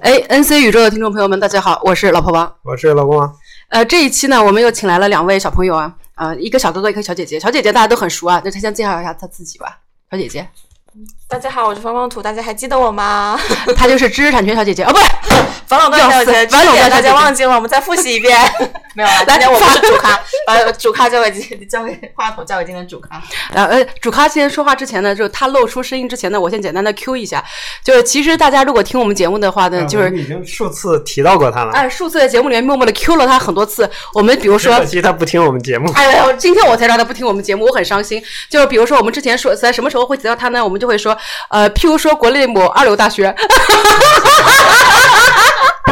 [0.00, 2.52] 哎，NC 宇宙的听众朋友们，大家好，我是老婆王。
[2.62, 3.32] 我是老公王。
[3.68, 7.38] 呃，这一期呢，我们又请来了两位小朋友啊，呃，一个小哥哥，一个小姐姐。
[7.38, 9.78] 小姐姐大家都很熟啊，那她先介绍一下她自己吧。
[10.10, 10.48] 小姐姐，
[11.28, 13.38] 大家好，我是方方图，大家还记得我吗？
[13.76, 15.04] 她就是知识产权小姐姐哦，不是
[15.72, 18.38] 房垄断小姐姐，房垄断小姐姐大家忘记了，我们再复习一遍。
[18.94, 23.22] 没有了，今天我不是主咖，把主咖交给今交给话筒，交给今天主咖。
[23.54, 27.42] 呃呃，主咖先说话之前呢，就是他露出声音之前呢，我先简单的 Q 一下，
[27.82, 31.72] 就是其实大家如果听我们节目的话呢，就是已经数次提到过他了。
[31.72, 33.88] 哎，数次在节目里面默默的 Q 了他很多次。
[34.12, 35.90] 我们比如说可，惜他不听我们节目。
[35.96, 38.22] 哎呦，今天我才知道他不听我们节目，我很伤心。
[38.50, 40.62] 就是比如说，我们之前说在什么时候会提到他呢？
[40.62, 41.16] 我们就会说，
[41.48, 43.34] 呃，譬如说国内某二流大学，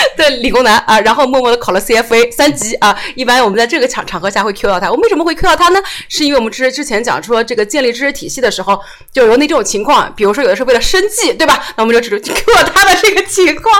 [0.16, 2.96] 对，理工男啊，然后默默的考了 CFA 三级啊。
[3.14, 4.90] 一般我们在这个场场合下会 Q 到他。
[4.90, 5.80] 我为什么会 Q 到他呢？
[6.08, 8.80] 是因为我们之之前讲说这个建立知识体系的时候，
[9.12, 11.62] 就有那这种情况，比如说有的是为了生计，对吧？
[11.76, 13.74] 那我们就只 Q 到他的这个情况。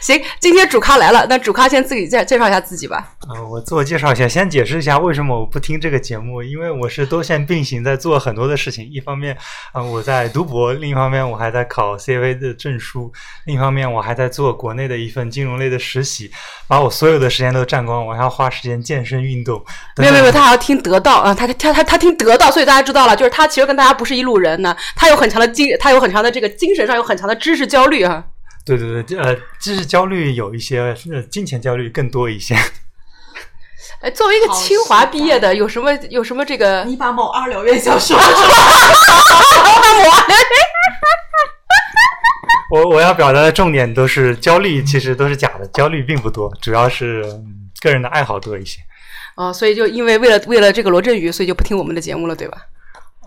[0.00, 3.12] 行，今天主咖来了，那主咖先自己介介绍一下自己吧。
[3.28, 8.88] 啊、我自我介绍一下，先解释一下为什么我不听这个节目，因为我是多线并行在做很多的事情。
[8.92, 9.36] 一方面，
[9.72, 13.10] 啊、我在读博；另一方面，我还在考 CFA 的证书；
[13.46, 16.30] 另一方面，我还在做国内的一份金融类的实习，
[16.68, 18.06] 把我所有的时间都占光。
[18.06, 19.62] 我还要花时间健身运动。
[19.96, 28.24] 没有没有，没有他还要听得到啊，他他他他他听得到，所以大家知道了，就是他其实跟大家不是一路人呢，他有很强的精，他有很强的这个精神上有很强的知识焦虑啊。
[28.64, 30.80] 对对对，呃，知识焦虑有一些，
[31.12, 32.56] 呃，金钱焦虑更多一些。
[34.00, 36.84] 哎，作为一个清华毕业的，有什么有什么这个？
[36.84, 38.18] 你把某二流院校说
[42.72, 48.80] 我我要表达的重点都是焦虑，其实都是假的，焦虑并不多，主要是、嗯个人的爱好多一些。
[49.36, 52.56] 哦，所以就因为为了为了这个罗振宇，所以就不听我们的节目了，对吧？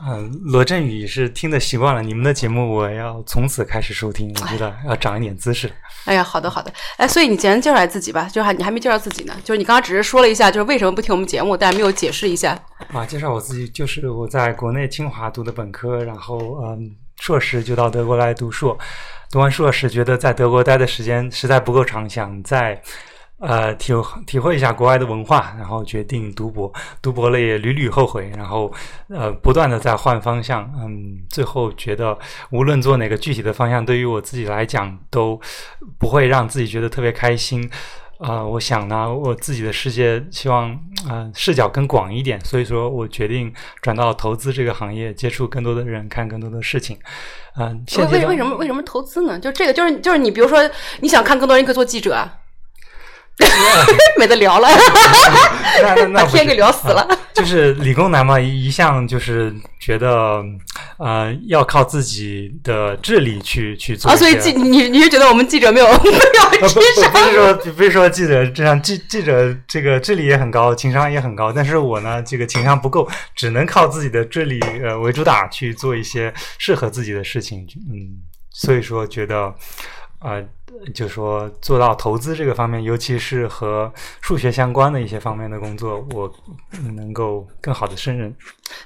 [0.06, 5.72] 嗯，罗振宇是听的习惯了，你们的节目我要从此开始收听，我觉得要长一点姿势。
[6.06, 12.60] 哎呀，好的好的，哎，所以你简单介绍一下自己吧，就是还你还没介绍自己呢，就是你刚刚只是说了一下，就是为什么不听我们节目，但没有解释一下。
[12.92, 18.78] 啊，介绍我自己，就是我在国内清华读的本科，然后嗯，硕士就到德国来读硕，
[19.30, 22.82] 读完硕士觉得在德国待的时间实在不够长，想再
[23.40, 23.94] 呃体
[24.26, 28.72] 体会一下国外的文化，然后决定读博，读博了也屡屡后悔，然后
[29.10, 32.18] 呃不断的在换方向，嗯，最后觉得
[32.50, 35.40] 无论做哪个具体的方向，对于我自己来讲都
[35.98, 37.70] 不会让自己觉得特别开心。
[38.20, 46.98] 呃，我想呢，我自己的世界希望呃视角更广一点，所以说我决定转到投资这个行业，接触更多的人，看更多的事情。
[47.58, 49.40] 嗯、为为为什么为什么投资呢？
[49.40, 50.70] 就这个就是就是你比如说
[51.00, 52.34] 你想看更多人，你可以做记者啊，
[54.20, 54.68] 没得聊了，
[56.14, 57.08] 把天给聊死了。
[57.34, 60.44] 就是理工男嘛，一一向就是觉得
[61.00, 66.10] 呃要靠自己的智力去去做啊，所以记你你是觉得我们记者没有 没
[66.62, 78.20] 有智商不商是说不是说记者这样记记者这个智力也很高，情商也很高，但是我呢这个情商不够，只能靠自己的智力呃为主打去做一些适合自己的事情，嗯，
[78.52, 79.54] 所以说觉得
[80.20, 80.44] 呃
[80.94, 83.92] 就说做到投资这个方面，尤其是和
[84.22, 86.32] 数学相关的一些方面的工作，我
[86.96, 88.36] 能够更好的胜任。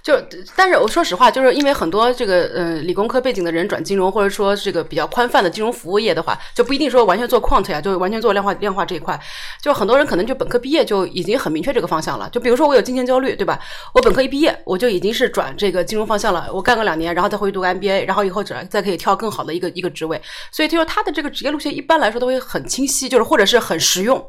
[0.01, 0.17] 就，
[0.55, 9.19] 但是我说实话，就是因为很多这个呃理工科背景的人转金融，或者说这个比较宽泛的金融服务业的话，就不一定说完全做 quant 呀，就完全做量化量化这一块。
[9.61, 12.29] 就很多人可能就本科毕业就已经很明确这个方向了。
[12.29, 13.59] 就比如说我有金钱焦虑，对吧？
[13.93, 20.21] 我本科一毕业我就已经是转这个金融方向了，我干个两年，然后再回去读个 MBA，然后以后转再可以跳更好的一个一个职位。
[20.49, 24.23] 所以就是他的这个职业路线一般来说都会很清晰，就是或者是很实用。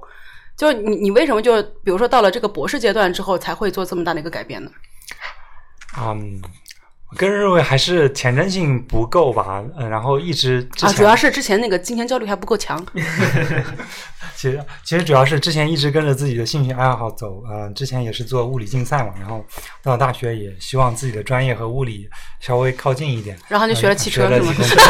[0.56, 4.70] 就是你你为什么就比如说到了这个博士阶段之后才会做这么大的一个改变呢？
[5.98, 6.40] 嗯，
[7.10, 12.84] 我个人认为还是前瞻性不够吧，嗯，然后一直啊，主要是之前那个金钱焦虑还不够强。
[14.36, 19.44] 其实其实主要是之前一直跟着自己的兴趣爱好走，呃，之前也是做物理竞赛嘛，然后
[19.82, 22.08] 到了大学也希望自己的专业和物理
[22.40, 24.80] 稍微靠近一点，然后就学了汽车呃是吗学了汽车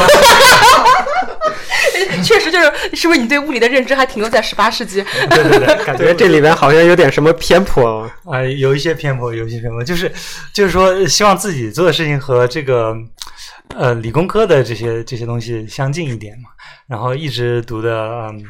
[2.22, 5.02] 确实就是，是不是你对物理的认知还停留在十八世纪？
[5.30, 8.10] 对对对，感觉这里面好像有点什么偏颇哦。
[8.24, 10.10] 啊、 有一些偏颇，有一些偏颇，就是
[10.52, 12.94] 就是说，希望自己做的事情和这个
[13.76, 16.50] 呃理工科的这些这些东西相近一点嘛。
[16.86, 18.44] 然后一直读的，嗯，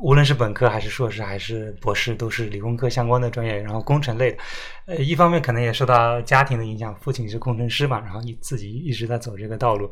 [0.00, 4.38] 无论是本科还是硕士还是博士，都是理工科相关的专业，然后工程类的。
[4.88, 9.90] 呃，一方面可能也受到家庭的影响，父亲是工程师嘛，然后你自己一直在走这个道路，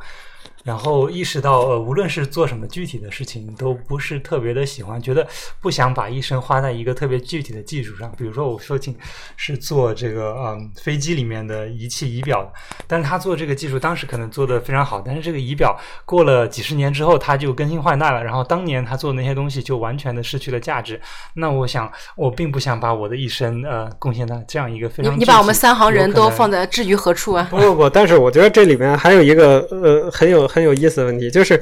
[0.64, 5.28] 然后意识到，呃，无论是做什么具体的事情，都不是特别的喜欢，觉得
[5.60, 8.10] 不想把一生花在一个特别具体的技术上。
[8.16, 8.96] 比如说，我父亲
[9.36, 12.50] 是做这个，嗯，飞机里面的仪器仪表的，
[12.86, 20.98] 但是他做这个技术当时可能做得非常好，但是这个仪表过了几十年之后，他就更新换代了，然后当年他做的那些东西就完全的失去了价值。
[21.34, 27.46] 那我想，我并不想把我的一生，呃，贡献到这样一个非常你你把我们三行人都放在在置于何处啊？
[27.50, 31.60] 不不不，但是我觉得这里面还有一个呃很有很有意思的问题，就是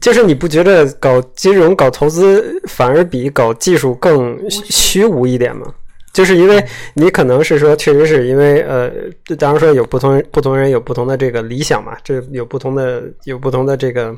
[0.00, 5.66] 就是你不觉得搞金融、搞投资反而比搞技术更虚无一点吗？
[6.12, 8.90] 就是因为你可能是说，确实是因为呃，
[9.38, 14.14] 当然说有不同不同人有不同的这个理想嘛，这有不同的有不同的这个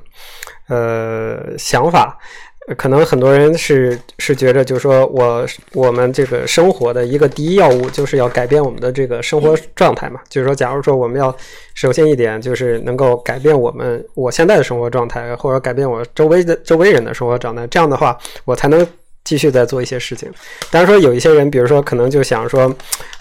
[0.69, 2.19] 呃想法。
[2.77, 10.21] 可能很多人是是觉着，就是说我我们这个生活的一个第一要务，就是要改变我们的这个生活状态嘛。
[10.29, 11.35] 就是说，假如说我们要
[11.75, 18.87] 首先一点，就是能够改变我们我现在的生活状态，或者改变我周围的周围人的生活状态，这样的话，我才能
[19.25, 20.31] 继续在做一些事情。
[20.71, 22.73] 当然说，有一些人，比如说可能就想说，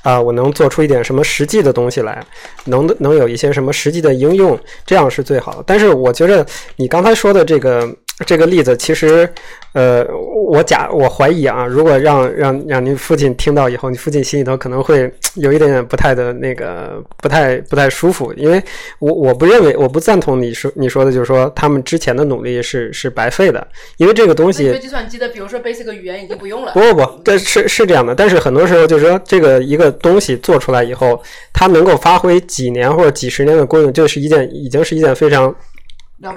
[0.03, 2.23] 啊，我能做出一点什么实际的东西来，
[2.65, 5.63] 能能有一些什么实际的应用，这样是最好的。
[5.65, 6.45] 但是我觉得
[6.75, 7.89] 你刚才说的这个。
[8.25, 9.27] 这个例子其实，
[9.73, 10.05] 呃，
[10.45, 18.61] 我假我怀疑啊，如果让让让您父亲听到以后，你父亲心里头可能会有一点点不太的那个，不太不太舒服，因为
[18.99, 23.65] 我我不认为，我不赞同你说你说的，就是说他们之前的努力是是白费的，
[23.97, 26.73] 因为这个东西，学计算机的，比如说 basic 语言已经不用了。
[26.73, 31.21] 不不不，这是是这样的，但是很多时候就是说，这个一个东西做出来以后，
[31.53, 35.55] 它能够发挥几年或者几十年的功用，就是一件已经是一件非常。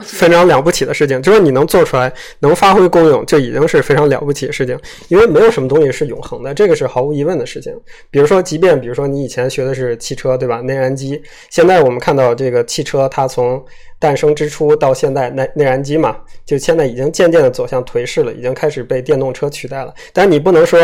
[0.00, 4.79] 非常了不起的事情，就是你能做出来，能发挥功用，就已经是非常了不起的事情。
[5.08, 7.75] 因为没有什么东西是永恒的，这个是毫无疑问的事情。
[8.11, 10.61] 比如说，即便比如说你以前学的是汽车，对吧？
[10.61, 11.20] 内燃机，
[11.50, 13.62] 现在我们看到这个汽车，它从
[13.99, 19.93] 诞生之初到现在，内内燃机嘛，就现在已经渐渐的走向颓势了，已经开始被电动车取代了。
[20.12, 20.78] 但你不能说。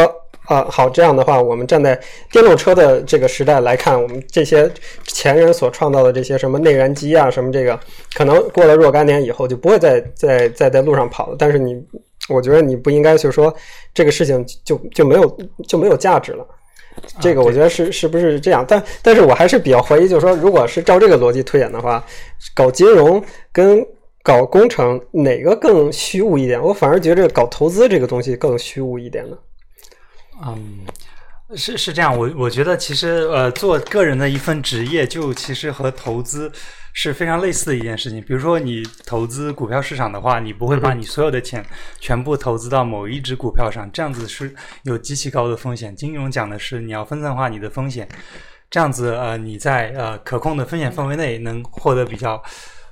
[0.48, 1.98] 啊，好，这样的话，我们站在
[2.32, 4.68] 电动车的这个时代来看，我们这些
[5.04, 7.78] 前人所创造的这些什么内燃机啊，什么这个，
[8.14, 11.36] 可能过了若干年以后就不会再再再在路上跑了。
[11.38, 11.76] 但是你，
[12.30, 13.54] 我觉得你不应该就说
[13.92, 16.46] 这个事情就就没有就没有价值了。
[17.20, 18.64] 这个我觉得是是不是这样？
[18.66, 22.02] 但但是我还是比较怀疑，就是说，如果是照这个逻辑推演的话，
[22.54, 23.22] 搞金融
[23.52, 23.86] 跟
[24.22, 26.58] 搞工程哪个更虚无一点？
[26.62, 29.36] 我反而觉得搞投资这个东西更虚无一点呢。
[30.44, 30.86] 嗯，
[31.56, 36.52] 是是这样，我我觉得其实呃，做个人的一份职业，就其实和投资
[36.92, 38.20] 是非常类似的一件事情。
[38.22, 41.64] 比如说你投资股票市场的话，你不会把你所有的钱
[41.98, 45.94] 全部投资到某一只股票上，这样子是有极其高的风险。
[45.96, 48.08] 金融讲的是你要分散化你的风险，
[48.70, 52.42] 这样子呃你在呃可控的风险范围内能获得比较。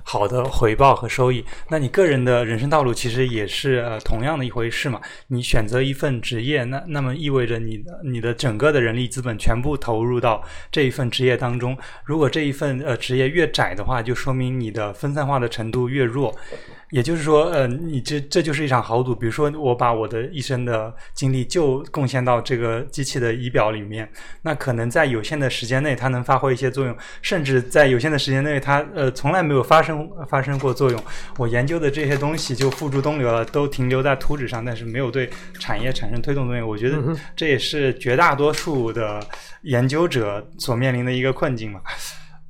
[0.09, 5.01] 好的回报和收益，那你个人的人生道路其实也是呃同样的一回事嘛。
[5.27, 11.77] 你选择一份职业，那那么意味着你你的整个的人力资本全部投入到这一份职业当中。
[12.05, 16.33] 如果这一份呃职业越窄的话，就说明你的分散化的程度越弱。
[16.91, 19.13] 也就是说，呃，你这这就是一场豪赌。
[19.13, 24.09] 比如说，我把我的一生的精力就贡献到这个机器的仪表里面，
[24.43, 31.03] 那可能在有限的时间内，它能发挥一些作用，甚至在有限的时间内，它呃从来没有发生发生过作用。
[31.37, 35.29] 我研究的这些东西就付诸东流了，都停留在图纸上，但是没有对
[35.59, 36.67] 产业产生推动作用。
[36.67, 36.97] 我觉得
[37.35, 39.21] 这也是绝大多数的
[39.63, 41.81] 研究者所面临的一个困境嘛。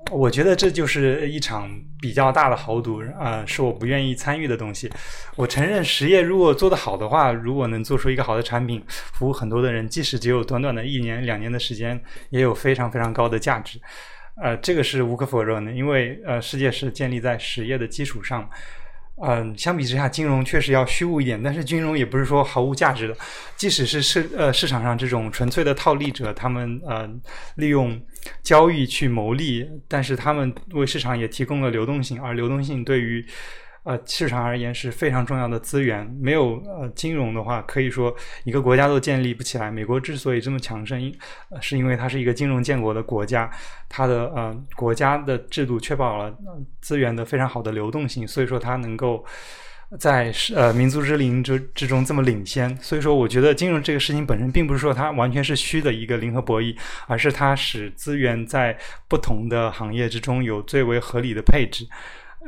[0.09, 1.69] 我觉得这就是一场
[1.99, 4.89] 比较大的豪赌啊，是我不愿意参与的东西。
[5.35, 13.79] 我承认实业如果做得好的话，如果能做出一个好的产品，服务很多的人，即使只有短短的一年两年的时间，也有非常非常高的价值。
[14.41, 18.49] 呃，这个是无可否认的，因为呃，世界是建立在实业的基础上。
[19.21, 23.17] 嗯，相比之下，金融确实要虚无一点，但是金融也不是说毫无价值的。
[23.55, 27.09] 即使是市呃市场上这种纯粹的套利者，他们呃
[27.55, 27.99] 利用
[28.43, 33.25] 交易去牟利，但是他们为市场也提供了流动性，而流动性对于。
[33.87, 36.05] 呃，市场而言是非常重要的资源。
[36.21, 38.13] 没有呃金融的话，可以说
[38.43, 39.71] 一个国家都建立不起来。
[39.71, 41.17] 美国之所以这么强盛，因
[41.61, 43.49] 是因为它是一个金融建国的国家，
[43.87, 46.37] 它的呃国家的制度确保了
[46.81, 49.23] 资源的非常好的流动性，所以说它能够
[49.97, 52.75] 在呃民族之林之之中这么领先。
[52.81, 56.75] 所以说，我觉得金融这个事情本身并不是说它完全是虚的一个零和博弈，
[57.07, 58.77] 而是它使资源在
[59.07, 61.87] 不同的行业之中有最为合理的配置。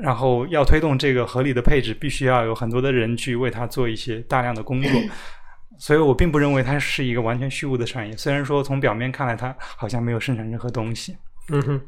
[0.01, 4.91] 然后要推动这个合理的配置，必须要有很多的人去为它做一些大量的工作。
[5.77, 8.17] 所以我并不认为它是一个完全虚无的产业。
[8.17, 11.15] 虽然说从表面看来，它好像没有生产任何东西。
[11.51, 11.81] 嗯哼，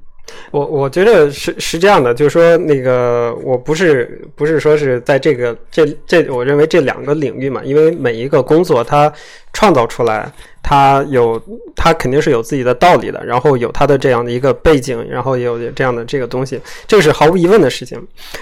[0.51, 9.11] 我我觉得是是这样的，就是说那个我不是不是说是在这个这这，我认为这两个领域嘛，因为每一个工作它
[9.53, 10.31] 创造出来，
[10.63, 11.41] 它有
[11.75, 18.01] 它肯定是有自己的道理的，然后有它的这样的一个背景，然后有这样的这个东西，这是毫无疑问的事情。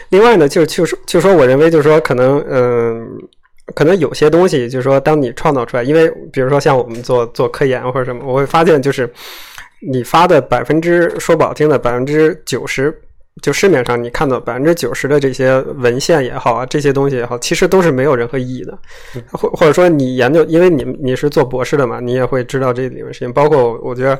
[0.09, 3.07] 另外呢，就是就是就说我认为就是说可能嗯。
[3.75, 9.07] 可能有些东西，就是说，当你创造出来，因为比如说像我们做做科研或者什么，我会发现就是
[9.81, 12.93] 你发的百分之说不好听的百分之九十，
[13.41, 18.77] 就市面上你看到百分之九十的这些文献也好啊，这些东西也好，其实都是没有任何意义的。
[19.31, 23.31] 或或者说你研究，因为你你是做博士的嘛，你也会知道这里面事情。
[23.31, 24.19] 包括我觉得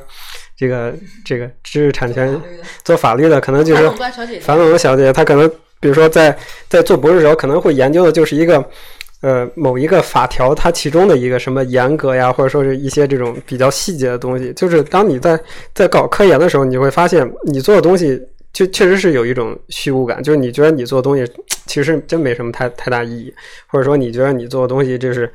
[0.56, 2.40] 这个这个知识产权
[2.82, 5.46] 做法律的，可能就是反垄断小姐姐樊总小姐，她可能
[5.78, 6.34] 比如说在
[6.68, 8.64] 在做博士的时候，可能会研究的就是一个。
[9.20, 15.38] 呃，某一个法条，它其中的一个什么严格呀，或者说是一些这种比较细节的东西，就是当你在
[15.74, 18.18] 在搞科研的时候，你会发现你做的东西
[18.50, 21.30] 就确实是有一种虚无感，就是你觉得你做的东西
[21.66, 23.34] 其实真没什么太太大意义，
[23.66, 25.30] 或者说你觉得你做的东西就是，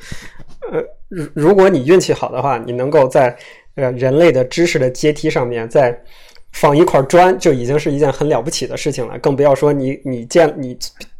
[0.71, 3.37] 呃，如 如果你运气好的话，你能够在
[3.75, 5.95] 呃人类的知识的阶梯上面再
[6.53, 10.75] 放一块砖，就已经是一件很了不起的事情了，更不要说你你见你。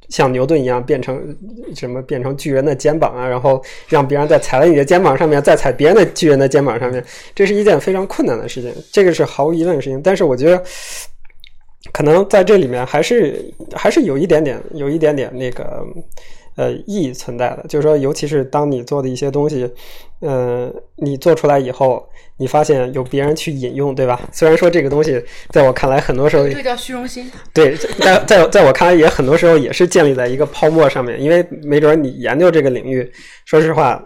[0.09, 1.35] 像牛顿一样变成
[1.75, 2.01] 什么？
[2.03, 8.73] 变成巨人的肩膀啊，然后让别人再踩在你的肩膀上面，再踩别人的巨人的肩膀上面，这是一件非常困难的事情。
[8.91, 10.01] 这个是毫无疑问的事情。
[10.01, 10.63] 但是我觉得，
[11.91, 13.43] 可能在这里面还是
[13.73, 15.83] 还是有一点点，有一点点那个
[16.55, 17.65] 呃意义存在的。
[17.67, 19.69] 就是说，尤其是当你做的一些东西，
[20.21, 22.07] 嗯、你做出来以后，
[22.37, 24.19] 你发现有别人去引用，对吧？
[24.31, 27.31] 虽然说这个东西在我看来，很多时候这个叫虚荣心。
[27.53, 33.09] 对，在在在我看来，也很多时候也是建立在一个泡沫上面，因为没准儿你研究这个领域，
[33.45, 34.01] 说实话，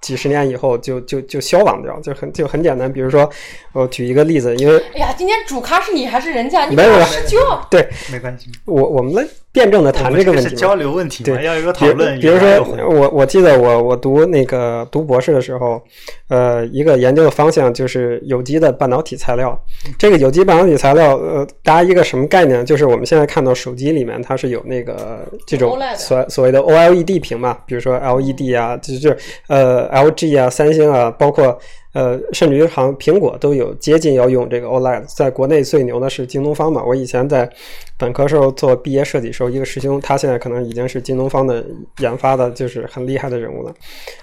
[0.00, 2.92] 几十年以后就就就消亡掉，就很就很简单。
[2.92, 3.28] 比如说，
[3.72, 6.66] 我举一个例子，因为哎呀，今天主咖是你还是人家？
[6.66, 10.48] 你没有没有对没关系，我我们来辩证的谈这个问题。
[10.50, 12.18] 是交流问题嘛，对要有一个讨论。
[12.18, 12.48] 比如说
[12.90, 15.80] 我我记得我我读那个读博士的时候，
[16.28, 19.56] 呃，一个研究的方向就是有机的半导体材料。
[19.96, 22.66] 这个有机半导体材料，呃，大家一个什么概念？
[22.66, 31.56] 就是我们现在看到手机里面它是有那个这种所所谓的 OLED 屏嘛，比如说 LED 啊，就是呃 LG 啊、三星啊，包括。
[31.94, 36.82] 呃，甚至于好像苹果都有接近要用这个 OLED，在国内最牛的是京东方嘛。
[36.84, 37.48] 我以前在
[37.96, 41.64] 本科时候做毕业设计时候，一个师兄，他现在可能已经是京东方的
[42.00, 43.72] 研发的，就是很厉害的人物了。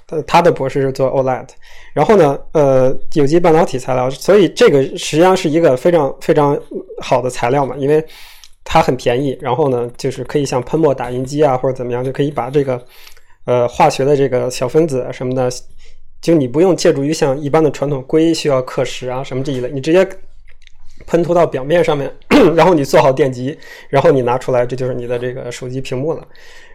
[0.10, 1.48] 呃，他的博士是做 OLED，
[1.94, 6.60] 然后呢，呃，有机半导体材料，所以这个实际上是一个非常非常
[7.01, 8.04] 好的材料嘛，因为
[8.66, 12.84] 它很便宜，然后呢，就是可以像喷墨打印机啊或者怎么样，就可以把这个
[13.46, 15.50] 呃化学的这个小分子什么的。
[16.22, 20.08] 就你不用借助于像一般的传统硅需要刻蚀啊什么这一类，你直接
[21.08, 22.12] 喷涂到表面上面，
[22.56, 23.58] 然后你做好电极，
[23.90, 26.28] 然后你拿出来，这就是你的这个手机屏幕了。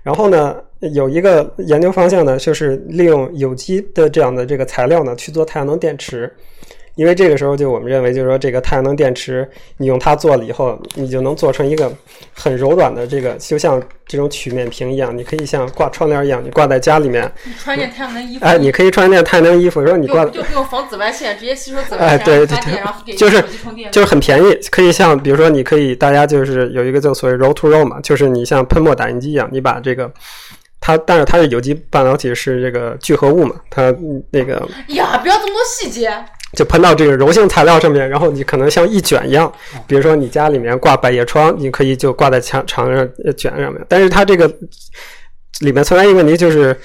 [0.02, 0.56] 然后呢，
[0.92, 6.32] 有一个研究方向呢，就是利用有机的这样的这个材料呢去做太阳能电池。
[6.96, 11.92] 因为这个时候，就我们认为，就是说，这个太阳能电池，你用它做了以后，你就能做成一个
[12.34, 23.44] 很柔软的这个，就像这种曲面屏一样，你可以像挂窗帘一样，你挂在家里面，你穿件太阳能衣服，哎，你可以穿件太阳能衣服，说你挂就就不用防紫外线，直接吸收紫外哎线，对对对然后给就是。
[23.92, 30.10] 就是很便宜，可以像比如说，你可以大家就是有一个叫所谓 roll to roll 嘛，就是你像喷墨打印机一样，你把这个
[30.80, 36.10] 它，但是它是有机半导体是这个聚合物嘛，它嗯那个呀，不要这么多细节。
[36.52, 39.52] 就喷到这个柔性材料上面，然后你可能像一卷一样，
[39.86, 44.46] 比如说你家里面挂百叶窗，你可以就挂在墙墙上呃卷上面，但是它这个
[45.60, 46.76] 里面存在一个问题就是。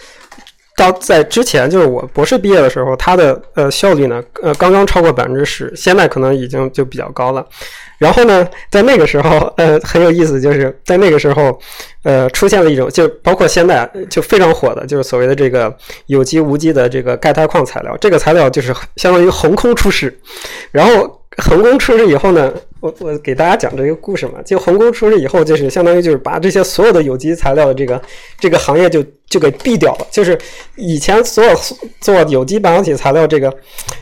[0.82, 7.46] 到在之前，就是我博士毕业的时候，它的呃效率呢，呃刚刚超过百分之十，现在可能已经就比较高了。
[8.00, 11.60] 然后呢，在那个时候，呃很有意思，就是在那个时候，
[12.04, 15.72] 呃出现了一种，就包括现在就非常火的，就是所谓的这个
[16.08, 17.96] 有机无机的这个钙钛矿材料。
[17.98, 20.20] 这个材料就是相当于横空出世，
[20.72, 28.02] 然后横空出世以后呢，我我给大家讲这个故事嘛，就横空出事以后，就是相当于就是把这些所有的有机材料的这个
[28.40, 30.08] 这个行业就就给毙掉了。
[30.10, 30.38] 就是
[30.76, 31.52] 以前所有
[32.00, 33.56] 做有机半导体材料这个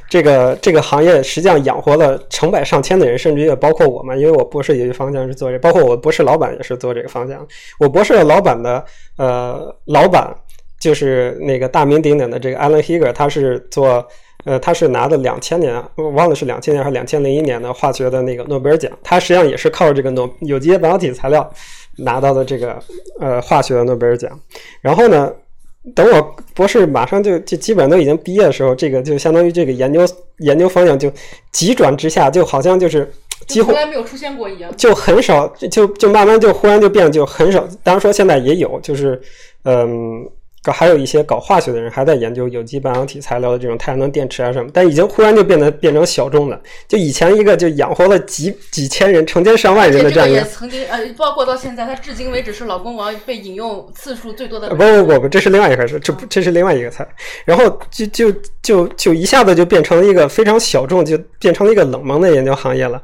[0.09, 7.45] 这个这个行业，实际上养活了成百上千的人，甚至也包括我嘛，因为我博士有一个方向是做这，包括我博士老板也是做这个方向。
[7.79, 8.85] 我博士的老板的
[9.17, 10.33] 呃老板
[10.79, 14.07] 就是那个大名鼎鼎的这个 Alan Heger，他是做。
[14.45, 18.91] 呃，他是拿的两千年，我忘了是两千年还是两千零一年的化学的那个诺贝尔奖。
[19.03, 21.51] 他实际上也是靠这个诺有机半导体材料
[21.97, 22.81] 拿到的这个
[23.19, 24.31] 呃化学的诺贝尔奖。
[24.81, 25.31] 然后呢，
[25.93, 30.01] 等我博士马上就就基本上都已经毕业的时候，这个就相当于这个研究
[30.37, 31.11] 研究方向就
[31.51, 33.11] 急转直下，就好像就是
[33.45, 34.71] 几乎从来没有出现过一样。
[34.77, 37.67] 就很少，就就慢慢就忽然就变就很少。
[37.83, 39.21] 当然说现在也有，就是
[39.63, 40.29] 嗯，搞
[40.65, 46.61] 还有一些搞化学的人还在研究有机半导体材料的这种太阳能电池啊什么，但已经忽然就变得变成小众了。
[46.87, 50.49] 就以前一个就养活了几几千人、成千上万人的这个也这样一个。
[50.49, 54.75] 曾经呃，包括到现在，它至今为止是老公王被引用次数最多的呃。
[54.75, 57.07] 不不不不，这是另外一回事，这不这是另外一个菜。
[57.45, 63.01] 然后就就就就一下子就变成了一个非常小众，就变成了一个冷门的研究行业了。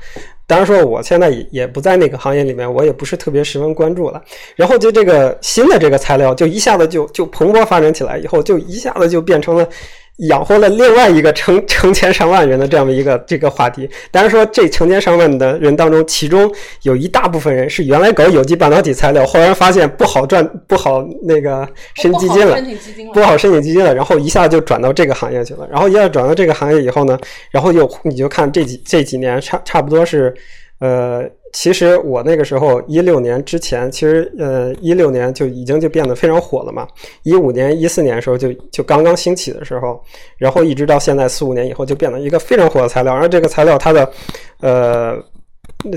[0.48, 4.22] 当然说，我现在也也不在那个行业里面，我也不是特别十分关注了。
[4.56, 9.68] 然后就这个新的这个材料，就一下子就就蓬勃发展起来，以后就一下子就变成了
[10.18, 13.90] 养活了另外一个成成千上万人的这样的一个这个话题。
[14.12, 16.50] 当然说，这成千上万的人当中，其中
[16.84, 22.66] 有一大部分人是原来搞有机半导体材料，后来发现不好赚，不好那个申基金了申。
[22.66, 25.68] 请基金了，不好申请基金了，然后一下就转到这个行业去了。
[25.70, 27.20] 然后一下转到这个行业以后呢，
[27.52, 30.34] 然后又你就看这几这几年差差不多是，
[30.80, 31.24] 呃，
[31.56, 36.86] 其实我那个时候一六年之前，其实呃一六年就已经就变得非常火了嘛。
[37.24, 40.04] 一五年、一四年的时候就就刚刚兴起的时候，
[40.38, 43.14] 然后一直到现在四五年以后就变得一个非常火的材料。
[43.14, 44.12] 而这个材料它的
[44.60, 45.18] 呃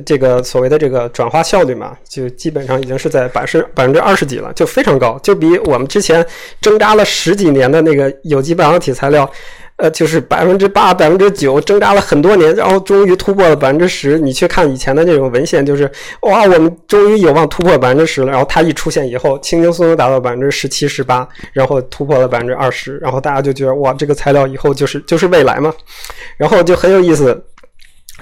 [0.07, 6.25] 这个所谓的这个转化效率嘛，就基本上已经是在百分百分之二十几了，就非常高，就比我们之前
[6.61, 9.29] 挣扎了十几年的那个有机半导体材料。
[9.79, 14.19] 呃，就是百分之八、百分之九，挣扎了很多年，然后终于突破了百分之十。
[14.19, 15.89] 你去看以前的那种文献，就是
[16.23, 18.33] 哇，我们终于有望突破百分之十了。
[18.33, 25.73] 然后它一出现以后，轻轻松松达到百分之十七、十八，然后突破了百分之二十，然后大家就觉得哇，这个材料以后就是就是未来嘛。
[26.37, 27.41] 然后就很有意思，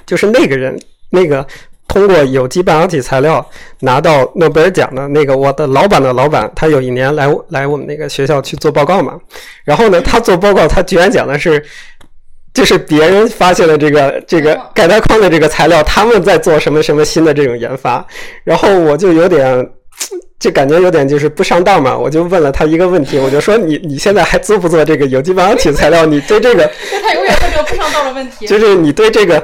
[0.05, 1.43] 就是那个人那个
[1.87, 3.45] 通过有机半导体材料
[3.79, 9.19] 拿到诺贝尔奖的那个我的老板的老板，他有一年来来我们那个学校去做报告嘛，
[9.63, 11.63] 然后呢，他做报告，他居然讲的是。
[12.53, 18.03] 就是别人发现了这个这个钙钛矿的这个材料，他们在做什么什么新的这种研发，
[18.43, 19.69] 然后我就有点，
[20.39, 21.95] 就感觉有点就是不上当嘛。
[21.95, 26.03] 我就问了他一个问题，我就说你 你现在还做不做这个有机半导体材料？
[26.03, 28.47] 你对这个，对他永远问这个不上道的问题。
[28.47, 29.43] 就是你对这个。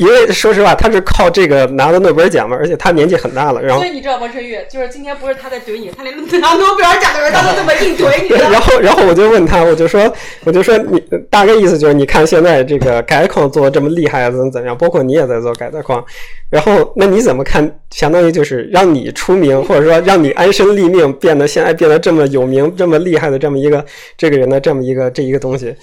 [0.00, 3.62] 因为说实话，他是靠这个拿的诺贝尔奖嘛，而且他年纪很大了。
[3.62, 8.28] 然后所以你知道王晨玉，就是今天不是他在怼你，他连拿诺贝尔奖的人他都这么硬怼你。
[8.50, 10.10] 然后然后我就问他，我就说，
[10.44, 14.74] 我就说你大概意思就是，你看现在这个钙钛矿做这么厉害，怎么怎么样？
[14.78, 16.02] 包括你也在做钙钛矿，
[16.48, 17.70] 然后那你怎么看？
[17.90, 23.84] 相当于就是让你出名，或者说让你安身立命，变得现在变得这么有名、这么厉害的这么一个
[24.16, 25.74] 这个人的这么一个这一个东西，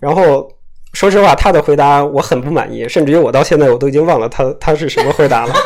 [0.00, 0.50] 然后。
[0.92, 5.54] 说实话，他的回答我很不满意，甚至于我到现在我都已经忘了他他是什么回答了。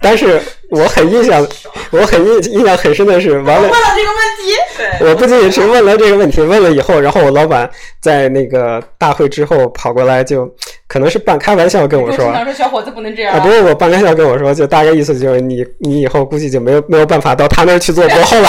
[0.00, 1.44] 但是我很印象，
[1.90, 4.54] 我很印印象很深的是，完了问了这个问题，
[5.00, 7.68] 对，我不仅仅是问了这个问题，问了以后，然后我老板
[8.00, 10.48] 在那个大会之后跑过来，就
[10.86, 18.48] 可能是半开玩笑跟我说说小伙子不能这样啊，不是我半开玩笑跟我说，就大概意思就是你你以后估计就没有没有办法到他那儿去做博后了。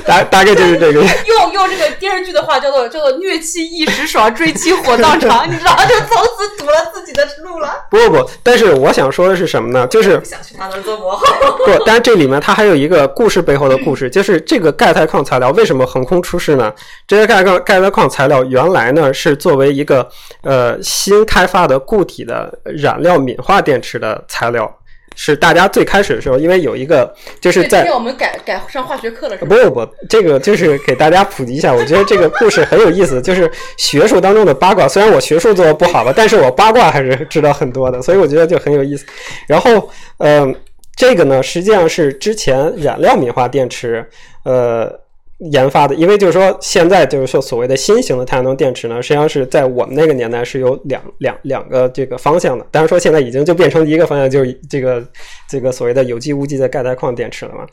[0.06, 1.02] 大大概就是这个。
[1.26, 7.86] 用用这个电视剧的话叫做叫做虐妻一时爽，追妻火葬场，你知道，就从此堵了自己的路了。
[7.90, 9.88] 不不不，但是我想说的是什么呢？
[9.88, 11.26] 就是不想去他那儿做幕后。
[11.66, 16.74] 不，但是这里面它还有一个故事背后的故事，就是这个钙钛矿材料为什么横空出世呢？
[17.08, 20.08] 这些钙钙钙钛矿材料原来呢是作为一个
[20.42, 24.72] 呃新开发的固体的染料敏化电池的材料。
[25.16, 29.56] 是大家最开始的时候，因为有一个就是在天我们改改上化学课了，是吧？
[29.56, 34.88] 不不不，这个就是给大家普及一下，我觉得这个故事很有意思，就是学术当中的八卦。
[34.88, 39.06] 虽然我学术做的不好吧，但是我八卦还是知道很多的，所以我觉得就很有意思。
[39.48, 40.56] 然后，嗯、
[40.96, 44.08] 这个呢，实际上是之前染料锰化电池，
[44.44, 45.03] 呃。
[45.52, 55.06] 研发的，因为就是说，现在就是说所谓的新型的太阳能电池呢，实际上是在我们那个年代是有两两两个这个方向的，当然说现在已经就变成一个方向，就是这个
[55.50, 57.66] 这个所谓的有机无机的钙钛矿电池了嘛。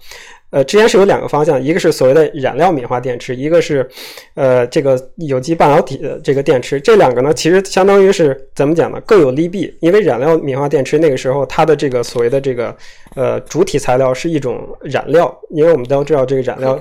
[0.50, 3.88] 呃，之前是有两个方向，一个是所谓的燃料敏化电池，一个是
[4.34, 6.80] 呃这个有机半导体的这个电池。
[6.80, 9.00] 这两个呢，其实相当于是怎么讲呢？
[9.06, 9.72] 各有利弊。
[9.80, 12.76] 因为燃料敏化电池那个时候它的这个所谓的这个
[13.14, 16.78] 呃主体材料是一种染料，因为我们都知道这个染料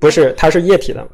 [0.00, 1.06] 不是，它是液体的。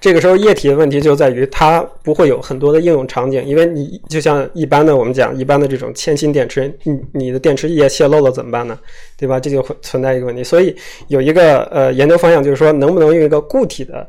[0.00, 8.78] 这个时候液体的问题就在于它不会有很多的应用场景，因为你就像一般的我们讲一般的这种铅芯电池，你你的电池液泄漏了怎么办呢？
[9.16, 9.40] 对吧？
[9.40, 10.44] 这就会存在一个问题。
[10.44, 10.74] 所以
[11.08, 14.06] 有一个呃研究方向就是说，能不能用一个固体的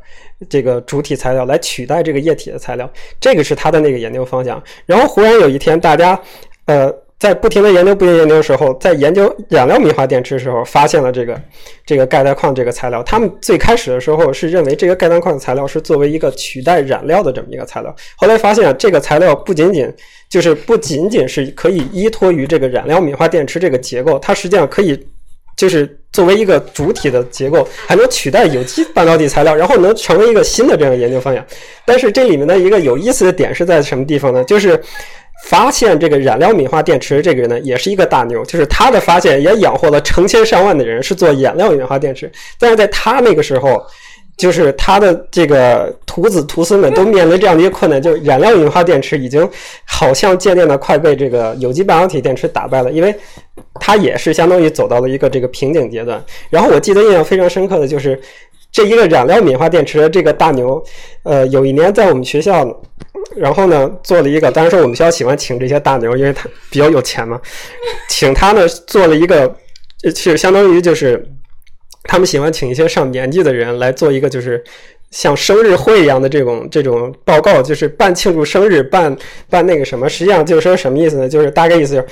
[0.50, 4.62] 这个主体材料来取代这个液体的材料，这个是他的那个研究方向。
[4.86, 6.20] 然后忽然有一天，大家
[6.66, 11.42] 呃在不停的研究、不停地研究的时候，在研究染料米化电池的时候，发现了这个
[11.84, 13.02] 这个钙钛矿这个材料。
[13.02, 19.92] 他们最开始的时候是认为这个钙钛矿的材料是作为一个取代染料的这么一个材料，后来发现这个材料不仅仅
[20.30, 25.08] 就是不仅仅是可以依托于这个染料米化电池这个结构，它实际上可以
[25.56, 31.44] 就是作为一个主体的结构，还能取代有机半导体材料，然后能成为一个新的这样研究方向。
[31.84, 34.44] 但是这里面的一个有意思的点是在什么地方呢？
[34.44, 34.80] 就是
[35.46, 42.32] 发现这个染料米化电池这个人呢，也是一个大牛，就是他的发现也养活了成千上万的人，是做染料米化电池。
[42.60, 43.82] 但是在他那个时候，
[44.36, 49.48] 就是他的这个徒子徒孙们都面临这样的一个困难，就染料米化电池已经
[49.86, 53.16] 好像渐渐的快被这个有机半导体电池打败了，因为
[53.80, 56.24] 它也是相当于走到了一个这个瓶颈阶段。
[56.50, 58.20] 然后我记得印象非常深刻的就是
[58.78, 60.84] 这一个染料米化电池这个大牛，
[61.24, 62.64] 呃，有一年在我们学校，
[63.36, 67.42] 然后呢做了一个，当然说我们学校喜欢请这些大牛，因为他比较有钱嘛，
[68.08, 69.52] 请他呢做了一个，
[70.04, 71.28] 呃是相当于就是
[72.04, 74.64] 他们喜欢请一些上年纪的人来做一个就是。
[75.10, 79.18] 像生日会一样的这种这种报告，就是办庆祝生日，办
[79.50, 81.30] 办那个什么，实际上就是说什么意思呢？
[81.30, 82.08] 就是大概意思就是，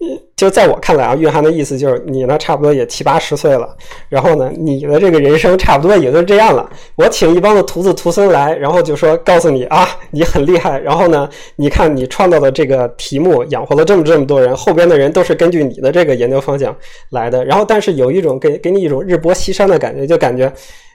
[0.36, 3.76] 就在我看来啊，蕴含的意思就是你呢差不多也七八十岁了，
[4.08, 6.70] 然后呢你的这个人生差不多也就这样了。
[6.94, 16.76] 我请一帮的徒子徒孙来，然后就说告诉你啊，你很厉害，然后呢你看你创造的这个题目养活了这么这么多人，后边的人都是根据你的这个研究方向
[17.10, 17.44] 来的。
[17.44, 20.52] 然后但是有一种给给你一种日薄西山的感觉，就感觉。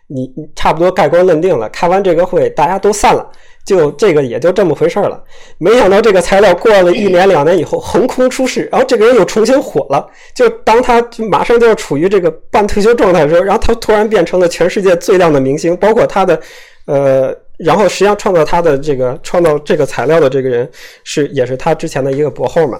[0.07, 3.25] 你你差不多盖棺论定了，开完这个会，大家都散了，
[3.65, 5.23] 就这个也就这么回事儿了。
[5.57, 10.05] 没想到这个材料过了一年两年以后横空出世，然后这个人又重新火了。
[10.35, 16.39] 就当他马上就要处于这个半退休状态的时候，然后他突然变成了全世界最亮的明星，包括他的
[16.85, 20.69] 呃，然后实际上创造他的这个创造这个材料的这个人
[21.03, 22.79] 是也是他之前的一个博后嘛。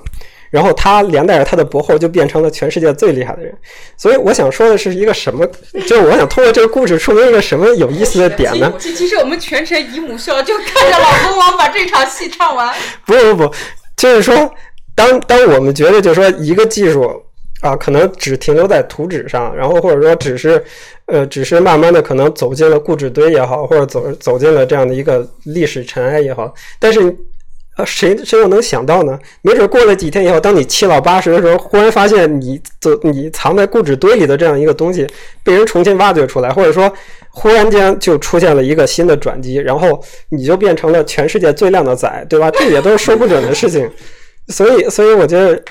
[0.54, 3.52] 然后他连带着他的博后就变成了全世界最厉害的人，
[3.98, 5.44] 所以我想说的是一个什么？
[5.88, 8.72] 就是我想通过这个故事说明一个什么有意思的点呢？
[8.78, 12.72] 其其实我们全程姨母笑，就看着老公王把这场戏唱完。
[13.04, 13.56] 不不不，
[13.98, 14.54] 就是说，
[14.94, 17.12] 当当我们觉得就是说一个技术
[17.62, 20.64] 啊，可能只停留在图纸上，然后或者说只是
[21.08, 27.12] 呃，只是慢慢的可能走进了固纸堆也好，或者走走进了这样的一个历史尘埃也好，但是。
[27.76, 29.20] 啊，谁谁又能想到呢？
[29.42, 35.08] 没准过了几天以后，当你七老八十的时候，忽然发现你走你藏在固纸堆里的这样一个东西
[35.44, 36.92] 被人重新挖掘出来，或者说
[37.30, 42.52] 忽然间就出现了一个新的转机，然后你就变成了全世界最靓的仔，对吧？
[42.52, 43.90] 这也都是说不准的事情。
[44.50, 45.64] 所以，所以我觉得，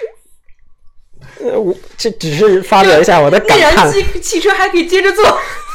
[1.45, 3.93] 呃，我这只是发表一下我的感叹。
[3.93, 5.25] 汽汽车还可以接着做。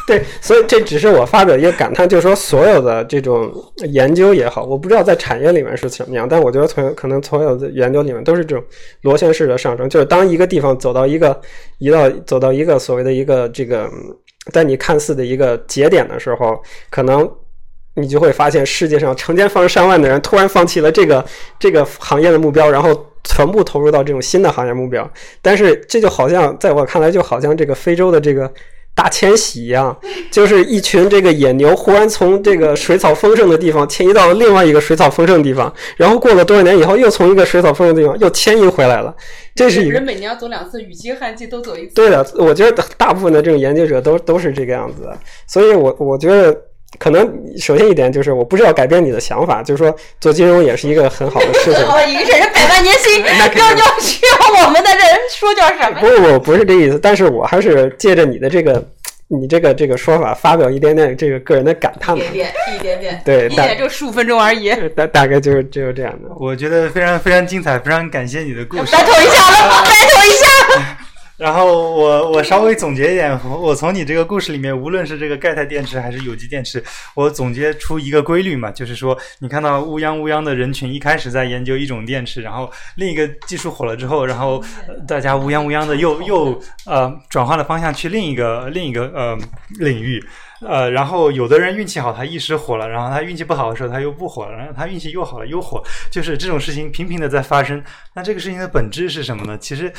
[0.07, 3.51] 对，所以这只是我发表一个感叹，就是说所有的这种
[3.91, 8.63] 研究也好，我不知道在产业里面是什么样，但我觉得从可能所有的研究里面都是这种
[9.01, 11.37] 螺旋式的上升，就是当一个地方走到一个
[11.79, 13.89] 一到走到一个所谓的一个这个，
[14.53, 16.57] 在你看似的一个节点的时候，
[16.89, 17.29] 可能
[17.95, 21.25] 你就会发现世界上成千上万的人突然放弃了这个
[21.59, 28.49] 这个行业的目标，然后全部投入到这种新的行业目标，但是这就好像在我看来，就好像这个非洲的这个。
[28.97, 29.95] 大迁徙一样，
[30.31, 39.15] 就是一群这个野牛忽然从这个水草丰盛的地方迁移到了另外一个水草丰盛的地方，然后过了多少年以后，又从一个水草丰盛的地方又迁移回来了。
[39.53, 41.93] 这是一个人每年要走两次，雨季旱季都走一次。
[41.93, 46.59] 对的，我觉得大部分的这种研究者都都是这个样子的，所以我我觉得
[46.99, 47.27] 可能
[47.59, 51.81] 首先一点就是我不知道改变你的想法，就是说做金融也是一个很好的事情。
[52.07, 55.99] 一个人百万年薪，要要需要我们的人说叫什么？
[55.99, 58.83] 不不不，不是这意思，但是我还是借着你的这个。
[59.29, 66.29] 你这个这个说法，发表一点点这个个人的感叹吧，一点点，一点点， 对，一点就十五分钟而已，大大概就是就是这样的。
[66.39, 68.95] 我觉得非常非常精彩，非常感谢你的故事。
[68.95, 70.97] 拜托一下了，拜托一下。
[71.37, 84.63] 然后我我稍微总结一点，我从你这个故事里面，无论是这个钙钛电池还是有机电池，我总结出一个规律嘛，就是说，你看到乌泱乌泱的人群一开始在研究一种电池，然后另一个技术火了之后，然后
[85.07, 89.37] 大家乌泱乌泱的又又呃转换了方向去另一个另一个呃
[89.79, 90.23] 领域。
[90.59, 97.79] 呃，然后有的人运气好，他一时火了；然后他运气不好的时候，他又不火了；然后他运气又好了，又火，就是这种事情频频的在发生。
[98.15, 99.55] 那这个事情的本质是什么呢？
[99.59, 99.93] 其实，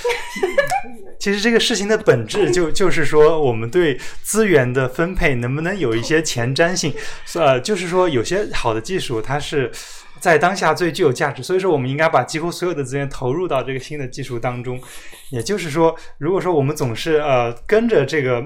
[1.29, 6.91] 其实这个事情的本质就 就是说，我们对资源的分配能不能有一些前瞻性？
[7.35, 9.71] 呃，就是说，有些好的技术，它是
[10.19, 14.81] 在当下最具有价值，所以说我们应该把几乎所有的资源投入到这个新的技术当中。
[15.31, 18.43] 也就是说，如果说我们总是呃跟着这个。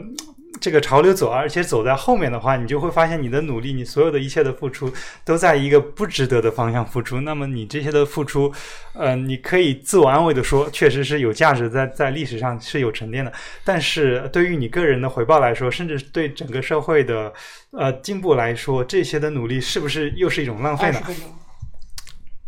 [0.61, 4.93] 这个潮流走，而且走在后面的话，你就会发现你的努力，你所有的一切的付出
[5.25, 7.21] 都在一个不值得的方向付出。
[7.23, 8.53] 那么你这些的付出，
[8.93, 13.33] 呃，你可以自我安慰的说，确实是有价值，在在历史上是有沉淀的。
[13.65, 17.33] 但是对于你个人的回报来说，甚至对整个社会的
[17.71, 21.01] 呃进步来说，这些的努力是不是又是一种浪费呢？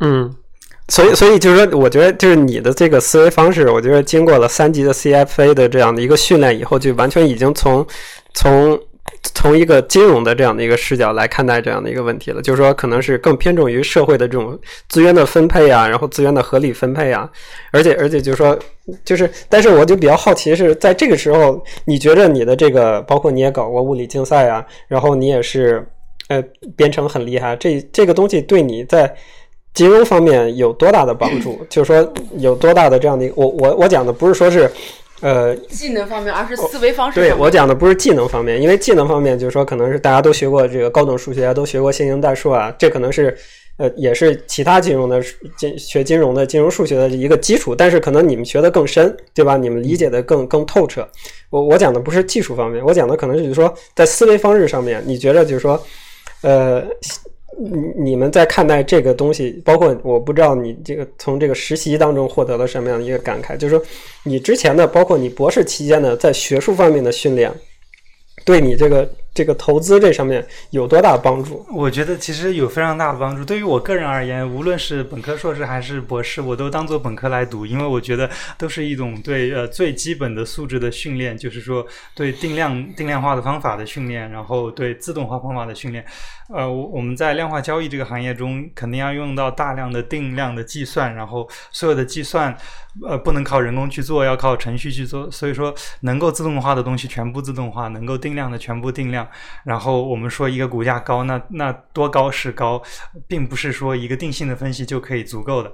[0.00, 0.36] 嗯。
[0.88, 7.86] 所以，所以就是说，我觉得就是你的这个思维方式，我觉得经过了三级的 CFA 的这样的一个训练以后，就完全已经从
[8.34, 8.78] 从
[9.22, 12.42] 从一个金融的这样的一个视角来看待这样的一个问题了。
[12.42, 14.58] 就是说，可能是更偏重于社会的这种
[14.90, 17.26] 资源的分配啊，然后资源的合理分配啊。
[17.72, 18.58] 而且，而且就是说，
[19.06, 25.82] 就是，但是我就比较好奇是在这个时候，你觉得你的这个，包括你也搞过物理竞赛啊，然后你也是
[26.28, 26.44] 呃
[26.76, 29.16] 编程很厉害，这这个东西对你在。
[29.74, 31.58] 金融方面有多大的帮助？
[31.68, 34.70] 就是说有多大的这样的，我我我讲的不是说是，
[35.20, 37.18] 呃，技能方面，而是思维方式。
[37.18, 43.36] 对我讲的不是技能方面，因为技能方面就是说可能是大家都学过这个高等数学，都学过线性代数啊，这可能是
[43.78, 45.20] 呃也是其他金融的
[45.56, 49.56] 金学金融的金融数学的一个基础，但是可能你们学的更深，对吧？
[49.56, 51.08] 你们理解的更更透彻。
[51.50, 55.82] 我我讲的不是技术方面，我讲的可能就是说在思维方式上面，你觉得就是说，
[56.42, 56.84] 呃。
[57.58, 63.84] 你你们在看待这个东西，包括我不知道你这个从这个实习当中获得了什么样的一个感慨，就是说
[64.22, 67.52] 你之前的，包括你博士期间的在学术方面的训练，
[68.44, 69.08] 对你这个。
[69.34, 71.66] 这个投资这上面有多大帮助？
[71.72, 73.44] 我觉得其实有非常大的帮助。
[73.44, 86.04] 对于我个人而言，无论是本科、硕士还是博士，我都当做本科来读，因为我觉得都是一种对呃最基本的素质的训练，就是说对定量定量化的方法的训练，然后对自动化方法的训练。
[86.54, 92.54] 呃，我我们在量化交易这个行业中，肯定要用到大量的定量的计算，然后所有的计算
[93.02, 95.28] 呃不能靠人工去做，要靠程序去做。
[95.30, 99.23] 所以说，能够自动化的东西全部自动化，能够定量的全部定量。
[99.64, 102.82] 然后我们说一个股价高，那那多高是高，
[103.26, 105.72] 并不是说一个定性的分析就可以足够的。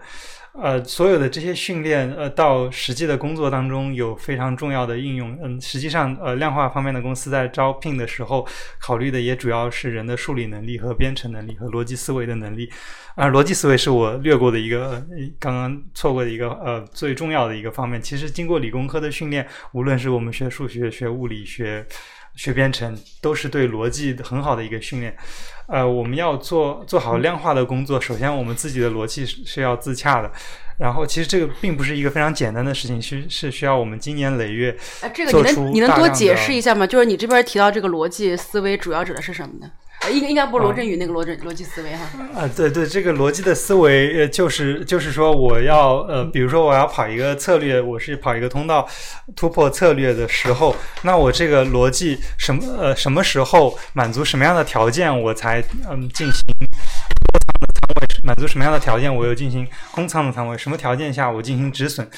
[0.53, 5.39] 呃，所有的这些训练，呃，到实际的工作当中有非常重要的应用。
[5.41, 8.45] 嗯，实际上，呃，量化方面的公司在招聘的时候
[8.81, 12.69] 考虑的也主要是人的数理能力和编程能力和逻辑思维的能力。
[13.15, 15.01] 而逻辑思维是我略过的一个，
[15.39, 18.03] 刚刚错过的一个，呃，最重要的一个方面。
[18.03, 21.51] 其实经过理工科的训练，无论是我们学数学、学物理学。
[21.61, 21.87] 学
[22.35, 25.15] 学编程都是对逻辑很好的一个训练，
[25.67, 30.33] 呃，我们要做做好量化的工作，首先我们自己的逻辑是要自洽的，
[30.81, 34.75] 然后其实这个并不是一个非常简单的事情，需是需要我们经年累月。
[35.03, 36.87] 哎，这个你能你能多解释一下吗？
[36.87, 39.71] 就是你这边提到这个逻辑思维，主要指的是什么呢？
[40.11, 48.89] 应应该不是罗振宇那个逻辑逻辑思维哈啊对对这个逻辑的思维呃就是就是说我要呃比如说我要跑一个策略我是跑一个通道
[49.37, 56.43] 突破策略的时候那我这个逻辑什么呃什么时候满足什么样的条件我才嗯进行
[58.31, 62.09] 满足什么样的条件我又进行空仓的仓位什么条件下我进行止损。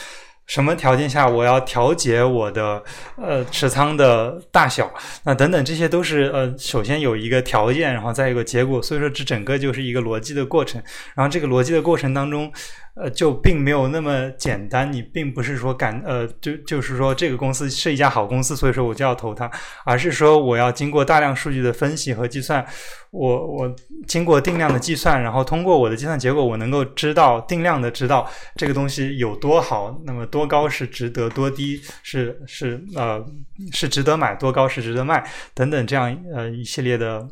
[0.44, 2.82] 什么条件下我要调节我的
[3.16, 4.92] 呃持仓的大小？
[5.22, 8.82] 那等等，这些都是呃，首先有一个条件，然后再一个结果。
[8.82, 10.82] 所以说，这整个就是一个逻辑的过程。
[11.14, 12.52] 然后这个逻辑的过程当中。
[12.94, 14.92] 呃，就并没有那么简单。
[14.92, 19.50] 你并不是说感呃，就就是说这个公司是一家好公司，所以说我就要投它，
[19.84, 22.64] 而是说我要经过大量数据的分析和计算，
[23.10, 23.74] 我我
[24.06, 33.24] 经过定量的计算，然后通过我的计算结果，我能够知道定量的知道这个东西有多好，那么多高是值得，多低是是呃
[33.72, 35.24] 是值得买，多高是值得卖
[35.54, 37.26] 等等这样呃一系列的。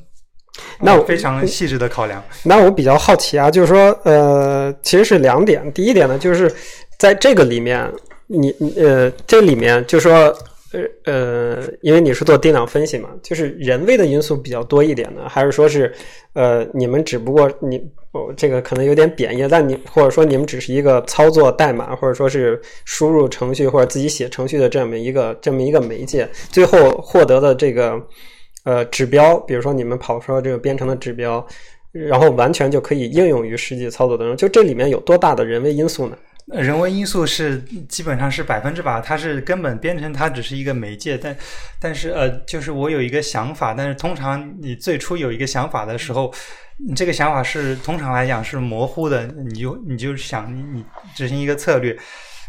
[0.81, 2.23] 那我非常细致的考量。
[2.45, 5.71] 那我比较好奇啊，就是说，呃，其实是两点。
[5.73, 6.51] 第一点呢，就是
[6.99, 7.91] 在这个里面，
[8.27, 10.35] 你呃，这里面就说，
[10.73, 15.93] 呃呃，因为你是做定量分析嘛，就是人为的因素比较多一点呢，还是说是，
[16.33, 17.77] 呃，你们只不过你，
[18.13, 28.01] 哦，这个可能有点贬义，但你或者说你们只是一个操作代码，或者说是输入程序或者自己写程序的这么一个这么一个媒介，最后获得的这个。
[28.65, 31.47] 呃，指标，比如说你们跑出来这个编程的指标，
[31.93, 34.37] 然后完全就可以应用于实际操作当中。
[34.37, 36.17] 就这里面有多大的人为因素呢？
[36.47, 41.17] 人为因素是基本上是百分之百，它是根本编程，它只是一个媒介。
[41.17, 41.37] 但
[41.81, 46.33] 但是呃，就是我有一个想法，但是通常你最初有一个想法的时候，
[46.77, 51.97] 你这个想法是通常来讲是模糊的，你就你就想你你执行一个策略。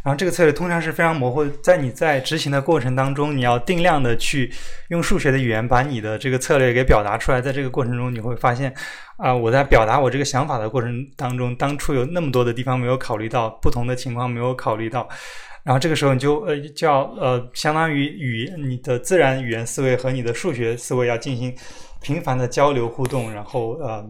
[0.03, 4.51] 然后这个策略通常是非常模糊，在你在执行的过程当中，你要定量的去
[4.89, 7.39] 用数学的语言把你的这个策略给表达出来。
[7.39, 8.73] 在这个过程中，你会发现，
[9.17, 15.07] 啊，我在表达我这个想法的过程当中，当初有那么多的地方没有考虑到，不同的情况没有考虑到，
[15.63, 21.55] 然后这个时候你就呃叫呃相当于语你的自然语言思维和你的数学思维要进行
[22.01, 24.03] 频繁的交流互动，然后呃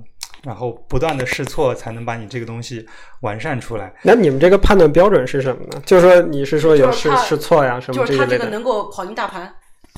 [0.44, 2.86] 然后不断的试错，才能把你这个东西
[3.22, 3.94] 完善出来。
[4.04, 5.82] 那你们这个判断标准是什么呢？
[5.86, 9.54] 就是说你是说有试试错呀什么就是它这个这一类的能够跑赢大盘。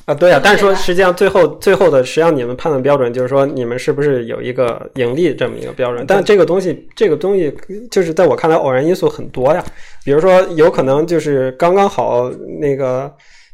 [0.06, 0.14] 啊？
[0.14, 6.04] 对啊、但是说实际上最后最后的实际上你们判断标准就是说你们是不是有一个盈利这么一个标准？
[6.06, 7.56] 但这个东西这个东西
[7.90, 9.64] 就是在我看来偶然因素很多呀，
[10.04, 12.30] 比如说有可能就是刚刚好
[12.60, 13.14] 那个。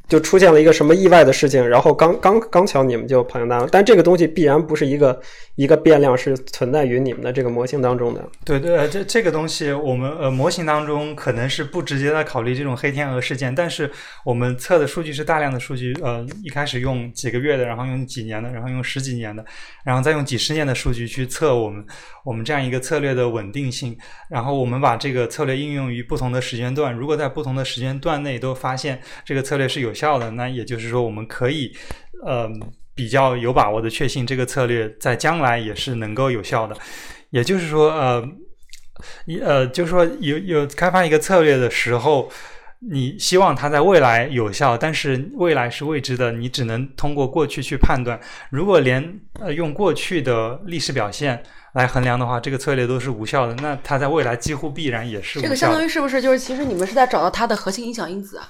[0.09, 5.21] 就出现了一个什么意外的事情，然后刚刚刚巧你们就跑赢大盘，但这个东西必然不是一个
[5.55, 8.27] 一个变量是存在于你们的这个模型当中的。
[8.43, 13.89] 对对，这这个东西我们呃模型当中可能是不直接的考虑这种黑天鹅事件，但是
[14.25, 19.45] 我们测的数据是大量的数据，呃一开始用几个月的，然后用几年的，然后用十几年的，
[19.85, 21.85] 然后再用几十年的数据去测我们
[22.25, 23.95] 我们这样一个策略的稳定性，
[24.29, 31.71] 然后我们把这个策略应用于不同的时间段，如果在不同的时间段内都发现这个策略是有效的，那也就是说我们可以
[32.25, 32.49] 呃
[32.95, 36.75] 比较有把握的确信这个策略在将来也是能够有效的。
[37.31, 38.23] 也就是说，呃，
[39.25, 42.31] 一呃，就是说有有开发一个策略的时候，
[42.91, 48.19] 你希望它在未来有效，但是未来是未知的，你只能通过过去去判断。
[48.49, 55.71] 如果连呃用过去的历史表现来衡量的话，这个策略都是无效的，那它在未来几乎必然也是无这个相。
[55.71, 58.49] 当于是不是就是其实你们是在找到它的核心影响因子啊？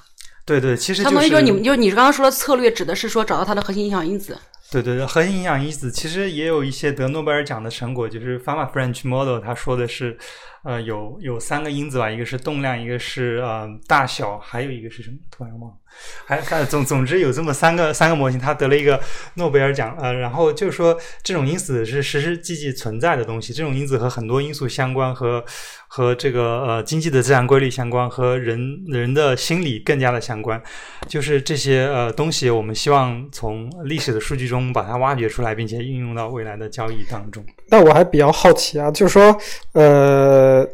[0.50, 4.36] 对对，其实相当于就是你们就是你刚刚说的策略指的是说找到它的核心影响因子。
[4.72, 10.18] 对对对，核心影响因子其实也有一些得诺贝尔奖的成果，就是 Pharma French Model，他说的是，
[10.64, 15.18] 呃，有有三个因子吧，一个是动量，一个是呃大小，还有一个是什么？
[15.30, 15.78] 突然忘了。
[16.26, 19.00] 还还总总之有这么三个三个模型，他得了一个
[19.36, 25.44] 诺贝尔奖，呃，然后就是说这种因子是实实际际存在的东西，这种因子和很多因素相关，和
[25.88, 30.62] 和这个呃经济的自然规律相关，和人人的心理更加的相关。
[31.08, 37.44] 就是这些呃东西，我们希望从历史的数据中把它挖掘出来，并且应用到未来的交易当中。
[37.70, 39.36] 但我还比较好奇啊，就是说，
[39.74, 40.68] 呃，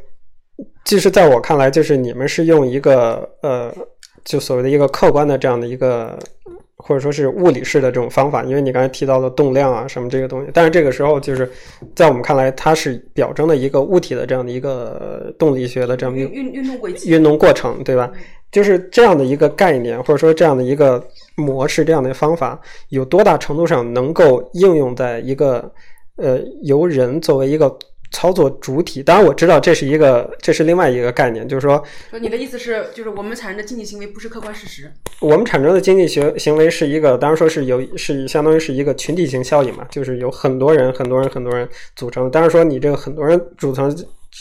[0.83, 3.73] 就是在我看来，就是你们是用一个呃，
[4.25, 6.19] 就所谓的一个客观的这样的一个，
[6.77, 11.49] 或者说是物理式的这种方法，因为你刚才提到的动量啊什么这个东西，但是这个时候就是
[11.95, 17.09] 在我们看来，它是表征的一个物体的这样的一个动力学的这样运运运动轨迹。
[17.09, 18.11] 运动过程，对吧？
[18.51, 21.03] 就是这样的一个概念，或者说这样的一个
[21.35, 22.59] 模式，这样的方法，
[22.89, 25.69] 有多大程度上能够应用在一个
[26.15, 27.77] 呃由人作为一个
[28.15, 29.03] 操作主体？
[29.03, 34.89] 当然，我知道这是一个，这是另外一个概念，就是说说你的意思是，就是我们产生的经济行为不是客观事实。
[35.19, 42.31] 我们产生的经济行行为是一个，当然说是有是相当于是一个群体性效应嘛，就是有很多人、很多人、很多人组成。
[42.31, 43.93] 当然说你这个很多人组成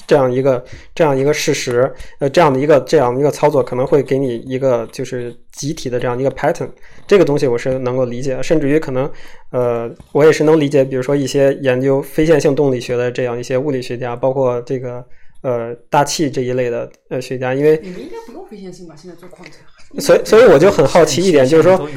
[0.06, 6.68] 这样一个这样一个事实，呃，这样的一个这样一个操作，可能会给你一个就是集体的这样一个 pattern。
[7.06, 9.10] 这个东西我是能够理解的，甚至于可能，
[9.50, 15.04] 呃，我也是能理解，比如说一些研究非线性动力学的这样一些物理学家，包括这个
[15.42, 18.94] 呃大气这一类的呃学家，因为你们应该不用非线性吧？
[18.96, 19.60] 现在做矿产。
[19.98, 21.88] 所以所以我就很好奇一点，就是说。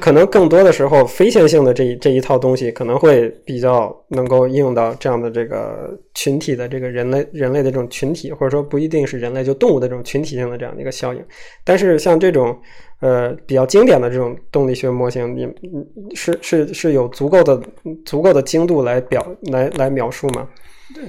[0.00, 11.22] 可能更多的时候，非线性的这一这一套东西可能会比较能够应用到这样的这个群体的这个人类人类的这种群体，或者说不一定是人类，就动物的这种群体性的这样的一个效应。
[11.62, 12.58] 但是像这种
[13.00, 17.60] 呃比较经典的这种动力学模型，你你是是是有足够的
[18.06, 20.48] 足够的精度来表来来描述吗？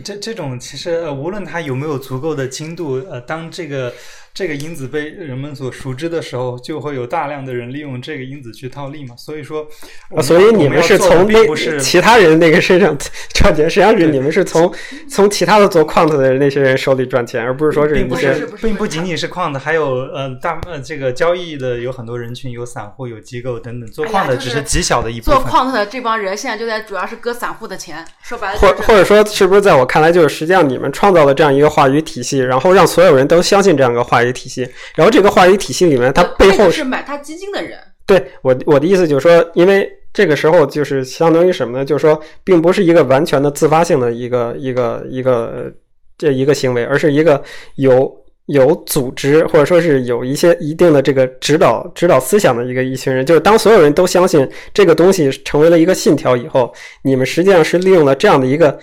[0.03, 3.93] 这这种其实呃，无论它有没有足够的精度，呃，当这个
[4.33, 9.15] 这个因子被人们所熟知的时候，就会有大量的人利用这个因子去套利嘛。
[9.15, 9.67] 所以说，
[10.15, 12.97] 啊，所以你们是从那并不是其他人那个身上
[13.35, 14.73] 赚钱，实际上是你们是从
[15.07, 23.87] 从其他的做 quant 的那些人手里赚钱，而不是说是并不是不是并不仅仅是 quant，还有呃大呃这个交易的有很多人群，有散户，有机构等等。
[23.91, 25.51] 做 quant 就是只是极小的一部做分。
[25.51, 37.77] quant 的这帮人现在就在主要是割散户的钱，说白了或就是或者说，是不是在我看来，就是实际上你们创造了这样一个话语体系，然后让所有人都相信这样一个话语体系，然后这个话语体系里面，它背后是是买它基金的人。
[38.05, 41.85] 对我我的意思就是说，因为这个时候就是相当于什么呢？
[41.85, 45.71] 就是说，并不是一个完全的自发性的一个一个一个呃
[46.17, 47.41] 这一个行为，而是一个
[47.75, 48.13] 有
[48.47, 53.25] 有组织或者说是有一些一定的这个指导指导思想的一个一群人。
[53.25, 58.77] 就是当所有人都相信这个东西成为了一个信条以后，你们实际上是利用了这样的一个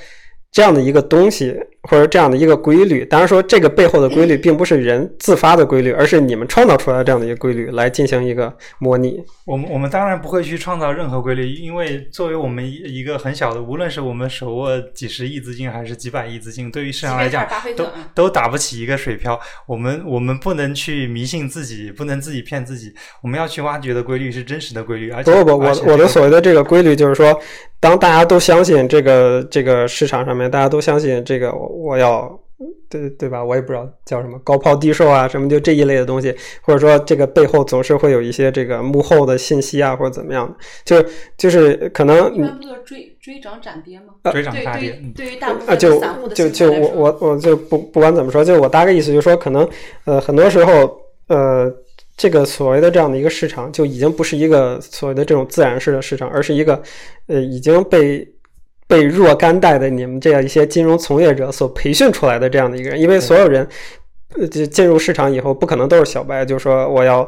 [0.50, 3.04] 这样的一个东西，或者这样的一个规律。
[3.04, 9.22] 当然说这个背后的规律并不是人自发的规律，而是你们创造出来这样的一个规律来进行一个模拟。
[9.46, 19.38] 我们我们当然不会去创造任何规律，因为作为我们一一个很小的，无论是我们手握几十亿资金还是几百亿资金，对于市场来讲都都打不起一个水漂。
[19.66, 22.92] 我们我们不能去迷信自己，不能自己骗自己。
[23.22, 27.36] 我们要去挖掘的规律是真实的规律，而且不不，我我的所谓的这个规律就是说，
[27.80, 31.50] 当大家都相信这个这个市场上面，大家都相信这个
[31.80, 32.38] 我要。
[32.90, 33.42] 对对吧？
[33.42, 40.54] 我也不知道叫什么高抛低售啊，什么就这一类的东西，或者说这个背后总是会有一些这个幕后的信息啊，或者怎么样的，
[40.84, 41.08] 就
[41.38, 44.30] 就是可能一般不都追追涨斩跌吗？
[44.30, 45.00] 追涨杀跌。
[45.16, 49.66] 对于大部分散户的就就我我我就不不管怎么说，就我大概意思就是说，可能
[50.04, 51.72] 呃很多时候呃
[52.14, 56.82] 这个所谓的这样的一个市场就已经不是一个所谓的这种自然式的市场，而是一个
[57.28, 58.28] 呃已经被。
[58.90, 63.66] 被若干代的你们这样一些金融从业者所培训出来的这样的一个人，因为所有人，
[64.36, 67.26] 呃，进入市场以后不可能都是小白，就是说我要，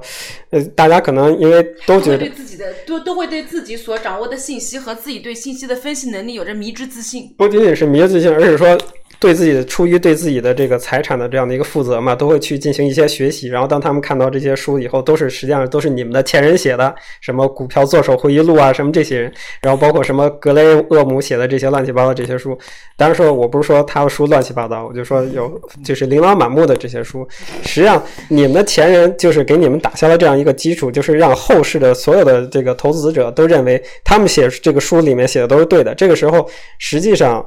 [0.51, 8.77] 呃，大家可能因为都觉得对自己的都都会对自己所掌握的信息和自己对信息的分析能力有着迷之自信，不仅仅是迷之自信，而是说。
[9.19, 13.49] 对自己的出于对自己的这个财产的这样的一个负责嘛，都会去进行一些学习。
[13.49, 19.33] 然后当他们看到这些书以后，都是实际上都是你们的前人写的，什么股票做手回忆录啊，什么这些人，
[19.63, 22.59] 然后包括什么格雷厄姆写的这些乱七八糟这些书。
[22.97, 27.27] 当然说我不是说他的书乱七八糟，我就说有就是琳琅满目的这些书。
[27.63, 35.95] 实际上你们的前人就是给你们打下了这样一个基础，就是让后世的所有的这个投资者都认为他们写这个书里面写的都是对的。
[35.95, 36.49] 这个时候
[36.79, 37.45] 实际上。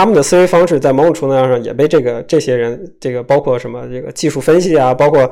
[0.00, 5.30] 他们的思维方式在某种程度上也被这个这些人，这个包括什么这个技术分析啊，包括。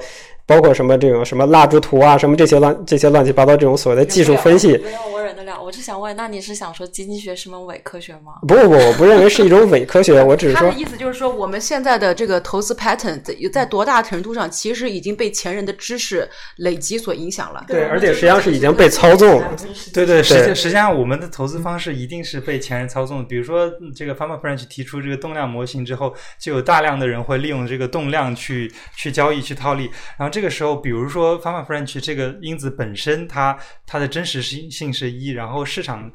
[0.49, 5.63] 包括什么这种什么蜡烛图啊，什么这些乱这些乱七八糟这种所谓的技术分析，没有我忍得了。
[5.63, 8.37] 我是想问，那你是想说经济学是门伪科学吗？
[8.49, 10.71] 不不不，我不认为是一种伪科学， 我只是说。
[10.71, 16.27] 他的意思就是说，我们现在的这个投资 pattern 在在多大程度上，其实已经被前人的知识
[16.57, 17.63] 累积所影响了。
[17.69, 19.55] 对，而且实际上是已经被操纵了。
[19.93, 23.27] 对对，实际实际上我们的投资方式一定是被前人操纵。
[23.29, 29.91] 比如说，这个 Farmer French 提出这个动量模型之后，就有大量的人会利用这个动量去去交易去套利。
[30.17, 31.37] 然后这这个时候，比如说。
[31.39, 36.09] f a r m a French 这个因子本身，它它的真实性性是一，然后市场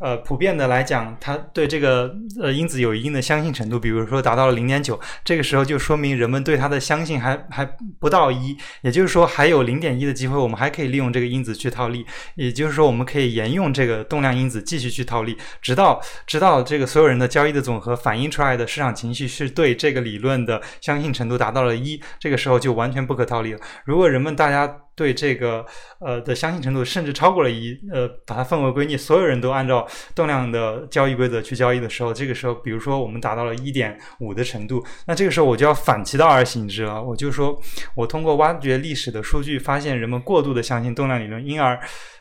[0.00, 2.12] 呃普遍的来讲，它对这个
[2.42, 7.64] 呃因子有一定的相信程度，比如说达到了零点九，这个时候就说明人们对它的相信还还
[8.00, 12.04] 不到一，也就是说还有零点一的机会，我们还可以利用这个因子去套利，
[12.34, 23.60] 也就是说我们可以沿用这个动量因子继续去套利，直到直到这个所有人的交易的总和反映出来的市场情绪是对这个理论的相信程度达到了一，这个时候就完全不可套利了。
[23.84, 25.64] 如果人们大家对这个
[26.00, 37.60] 呃的相信程度甚至超过了一呃，把它分为归逆，所有人都按照动量的交易规则去交易的时候，这个时候，比如说我们达到了一点五的程度，那这个时候我就要反其道而行之了，我就说
[37.94, 41.78] 我通过挖掘历史的数据，发现人们过度的相信动量理论，因而。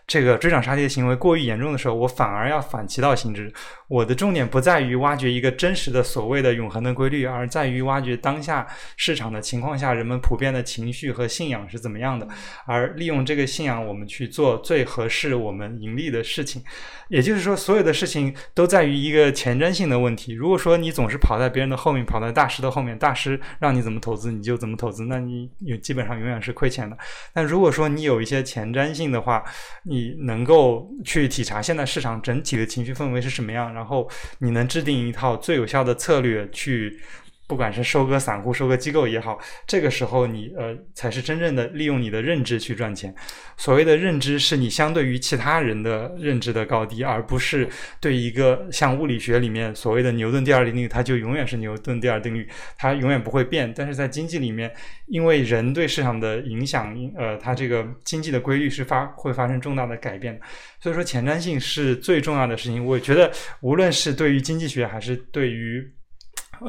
[0.07, 3.53] 这个追涨杀跌的行为过于严重的时候，我反而要反其道行之。
[3.89, 12.27] 我的重点不在于挖掘一个真实的所谓的永恒的规律，而在于挖掘当下市场的情况下人们普遍的情绪和信仰是怎么样的，
[12.65, 16.63] 而利用这个信仰，我们去做最合适我们盈利的事情。
[17.09, 20.33] 也就是说，所有的事情都在于一个前瞻性的问题。
[20.33, 26.97] 如果说你总是跑在别人的后面，跑在大师的后面，大师让你怎么投资你就怎么投资，那你你基本上永远是亏钱的。
[27.33, 29.43] 但如果说你有一些前瞻性的话，
[29.83, 34.07] 你你能够去体察现在市场整体的情绪氛围是什么样，然后
[34.39, 36.99] 你能制定一套最有效的策略去。
[37.47, 43.13] 不管是收割散户、收割机构也好，这个时候你呃才是真正的利用你的认知去赚钱。
[43.55, 47.67] 所谓的认知，是你相对于其他人的认知的高低，而不是
[48.01, 53.73] 对一个像物理学里面所谓的牛顿第二定律，它就永远是牛顿第二定律，它永远不会变。
[53.75, 54.71] 但是在经济里面，
[55.07, 60.37] 因为人对市场的影响，呃，它这个经济的规律是发会发生重大的改变。
[60.81, 62.85] 所以说，前瞻性是最重要的事情。
[62.85, 63.31] 我觉得，
[63.61, 65.83] 无论是对于经济学，还是对于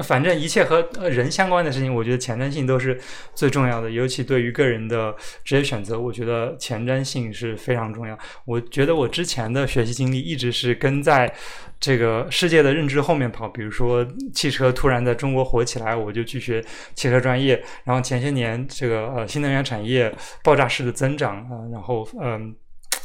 [0.02, 2.98] 反正一切和人相关的事情，我觉得前瞻性都是
[3.34, 3.90] 最重要的。
[3.90, 5.14] 尤其对于个人的
[5.44, 8.18] 职业选择，我觉得前瞻性是非常重要。
[8.44, 11.32] 我觉得我之前的学习经历一直是跟在
[11.80, 13.48] 这个世界的认知后面跑。
[13.48, 16.64] 比如说，汽车突然在中国火起来，我就去学
[16.94, 17.62] 汽车专业。
[17.84, 20.14] 然后前些年这个呃新能源产业
[20.44, 22.54] 爆炸式的增长啊，然后嗯。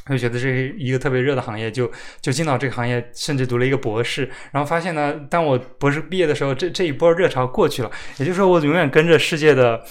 [0.10, 1.89] 就觉得这是一个特别热的行业，就
[2.20, 9.82] 就进到这个行业，甚至读了一个博士，然后发现呢，当我博士毕业的时候，这这一波热潮过去了，也就是说，我永远跟着世界的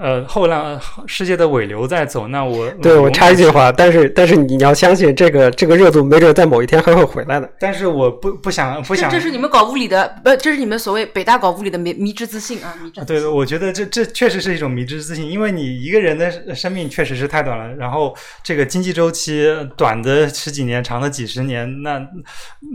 [0.00, 2.28] 呃后浪，世界的尾流在走。
[2.28, 7.50] 那我对我插一句话，但是但是你要相信这个这个热度，没准在某一天还会回来的。
[7.58, 12.74] 但是我不不想不想，这是你们搞物理的，不，这是你们所谓北大搞物理的迷迷之自信啊！
[12.82, 19.32] 迷之对，我觉得这这确实是一种迷之自信，因为你一个人的生命确实是太短了，然后这个经济周期。
[19.76, 22.00] 短的十几年，长的几十年，那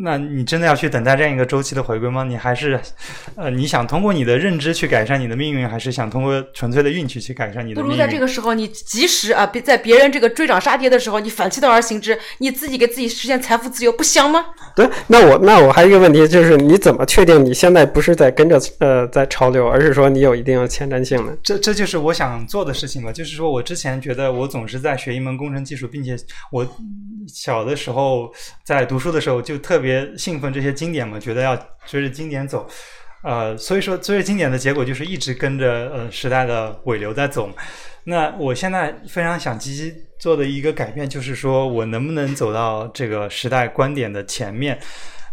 [0.03, 2.23] 那你真的要去等待这样一个周期的回归吗？
[2.23, 2.79] 你还是
[3.35, 7.81] 呃，你想通过你的认知去改善你的命运，还是想通过纯粹的运气去改善你的？
[7.81, 14.45] 不如在这个时候，你及时啊，别在别人这个追涨杀跌的时候，你反其道而行之，你自己给自己实现财富自由，不香吗？
[14.75, 21.31] 对，那我那我还有一个问题，就是你怎么确定你现在不是在跟着呃在潮流，而是说你有一定的前瞻性呢？
[21.41, 23.11] 这这就是我想做的事情吧。
[23.11, 26.17] 就是说我之前觉得我总是在学一门工程技术，并且
[26.51, 26.67] 我。
[27.27, 28.31] 小的时候
[28.63, 31.53] 在读书的时候就特别兴奋这些经典嘛，觉得要
[31.85, 32.65] 追着经典走，
[33.23, 37.49] 呃，所以说最经典的结果就是一直跟着呃时代的尾流在走。
[38.05, 44.79] 那我现在非常想积极做的一个改变，就是说我能不能走到这个时代观点的前面。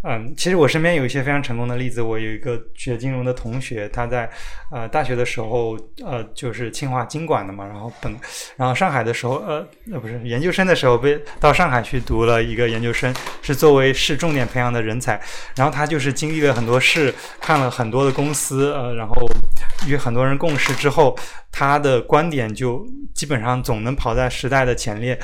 [0.06, 2.02] 嗯，其实我身边有一些非常成功的例子。
[2.02, 4.28] 我有一个学金融的同学，他在
[4.70, 8.14] 呃大学的时候，呃就是清华经管的嘛，然后本，
[8.56, 15.18] 然后上海的时候，呃呃不是研究生的时候被到上海去读了一个研究生，是作为市重点培养的人才。
[15.56, 19.14] 然后他就是经历了很多事，看了很多的公司，呃，然后
[19.88, 21.16] 与很多人共事之后，
[21.50, 25.18] 他的观点就基本上总能跑在时代的前列。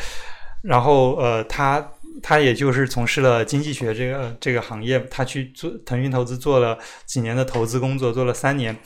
[0.62, 1.86] 然后呃他。
[2.22, 8.76] 他也就是从事了经济学这个这个行业，他去做腾讯投资做了几年的投资工作，做了三年，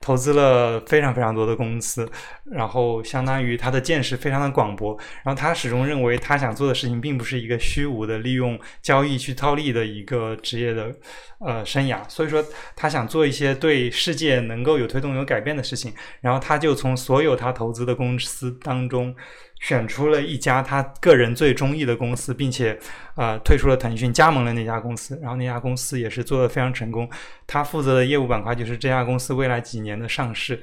[0.00, 2.10] 投资了非常非常多的公司，
[2.50, 4.98] 然后相当于他的见识非常的广博。
[5.24, 10.92] 然后他始终认为他想做的事情并不是一个虚无的利用交易去套利的一个职业的
[11.40, 12.44] 呃生涯，所以说
[12.76, 15.92] 他想做一些对世界能够有推动有改变的事情。
[16.20, 19.14] 然后他就从所有他投资的公司当中。
[19.62, 22.76] 选出了一家他个人最中意的公司，并且，
[23.14, 25.16] 呃，退出了腾讯，加盟了那家公司。
[25.22, 27.08] 然后那家公司也是做的非常成功。
[27.46, 30.60] 他负责的业务板块就是这家公司未来几年的上市。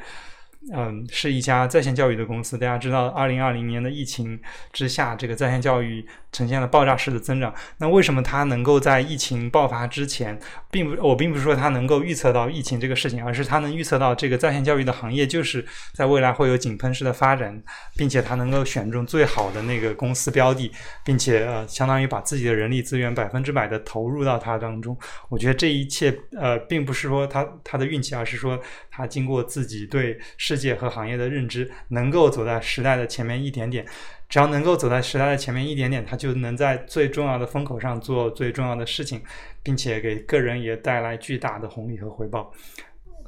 [0.73, 2.57] 嗯，是一家在线教育的公司。
[2.57, 4.39] 大家知道，二零二零年的疫情
[4.71, 7.53] 之下，这个在线教育呈现了爆炸式的增长。
[7.77, 10.39] 那为什么它能够在疫情爆发之前，
[10.69, 17.61] 并不，我并不是说它能够预测到疫情这个事情，而是它能预测到这个在线教育的行业就是在未来会有井喷式的发展，
[17.95, 20.71] 并且它能够选中最好的那个公司标的，
[21.03, 24.97] 并且呃，相当于把自己的人力资源百分之百的投入到它当中。
[25.29, 28.59] 我觉得这一切呃，并不是说他他的运气，而是说
[28.89, 30.19] 他经过自己对。
[30.37, 33.85] 世界和行业的认知能够走在时代的前面一点点，
[34.27, 39.21] 只要能够走在时代的前面一点点，他就能在最重要的风口上做最重要的事情，
[39.61, 42.51] 并且给个人也带来巨大的红利和回报。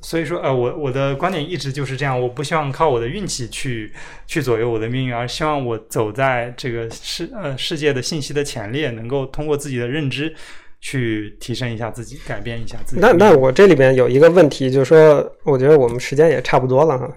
[0.01, 3.93] 所以说，呃，我我的观点一直就是这样，我不希望靠我的运气去
[4.25, 10.33] 去左右我的命运，而希望我走在这个世呃世界的信息的前列，能够通过自己的认知
[10.81, 13.01] 去提升一下自己，改变一下自己。
[13.01, 17.07] 那那我这里边有一个问题，就是说，我觉得我们时间也差不多了哈。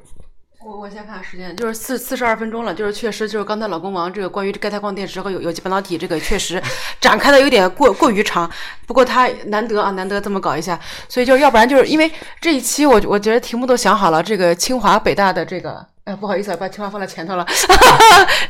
[0.66, 6.62] 我我先看时间，就是四四十二分钟了，就是确实就是刚才老公王这个关于钙钛矿电池和有有机半导体这个确实
[7.00, 8.50] 展开的有点过过于长，
[8.86, 12.10] 不过他难得啊难得这么搞一下，所以就要不然就是因为
[12.40, 15.93] 这一期我我觉得题目都想好了，这个清华北大的这个。
[16.04, 17.46] 哎，不好意思，把清华放在前头了。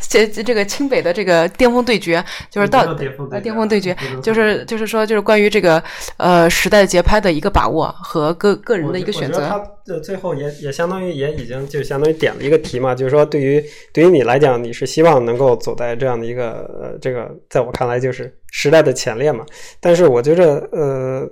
[0.08, 5.80] 这这个清北的这个巅峰对决，就是到呃巅峰对决，就是就是说，就是关于这个
[6.16, 9.46] 呃时代节拍的一个把握和个个人的一个选择。
[9.48, 9.60] 他
[10.00, 19.46] 最后也也相当于也已经就相当于点了一个题嘛，就是说对于对于你来讲，你是希望能够走在这样的一个呃这个，在我看来就是时代的前列嘛。
[19.80, 21.28] 但是我觉着呃。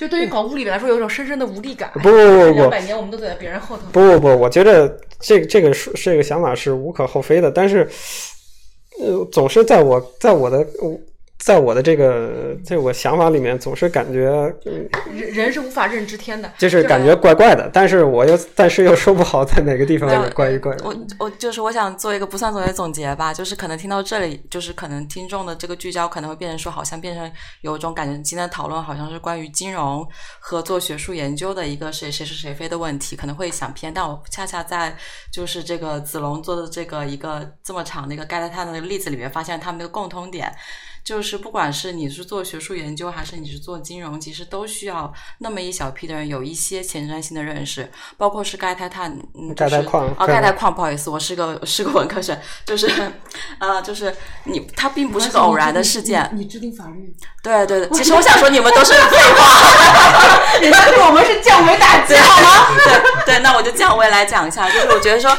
[0.00, 1.90] 就对于搞物理来说，有一种深深的无力感。
[1.92, 3.82] 不不不不，两百年我们都走在别人后头。
[3.92, 7.86] 不不不，我觉得这个这个是这个想法是无可厚非的，但是，
[8.98, 10.66] 呃，总是在我在我的。
[11.40, 14.30] 在我的这个在我想法里面，总是感觉
[15.10, 17.68] 人人是无法认知天的，就是感觉怪怪的。
[17.72, 20.76] 但是我又但是又说不好在哪个地方怪一怪。
[20.84, 27.32] 我我就是我想做一个不算总结总结吧，就是可能听到这里，就是可能听众的这个聚焦可能会变成说，好像变成
[27.62, 30.06] 有一种感觉，今天的讨论好像是关于金融
[30.40, 33.92] 和做学术研究的一个谁谁是谁非的问题，可能会想偏。
[33.94, 34.94] 但我恰恰在
[35.32, 40.54] 就是这个子龙做的这个一个这么长的一个盖特泰的例子里面，发现他们的共通点。
[41.04, 52.88] 就是不管是你是做学术研究，还是你是做金融，其实都需要那么一小批的人有一些前瞻性的认识，包括是钙钛碳，嗯，钙钛矿哦，钙钛矿，不好意思，我是个是个文科生，就是
[53.58, 56.30] 呃，就是你，它并不是个偶然的事件。
[56.34, 57.14] 你制定法律？
[57.42, 62.76] 对对 对，其实我想说你们都是废话，人家对我们是降维打击，好吗？
[63.24, 65.36] 对对，那我就降维来讲一下，就是我觉得说。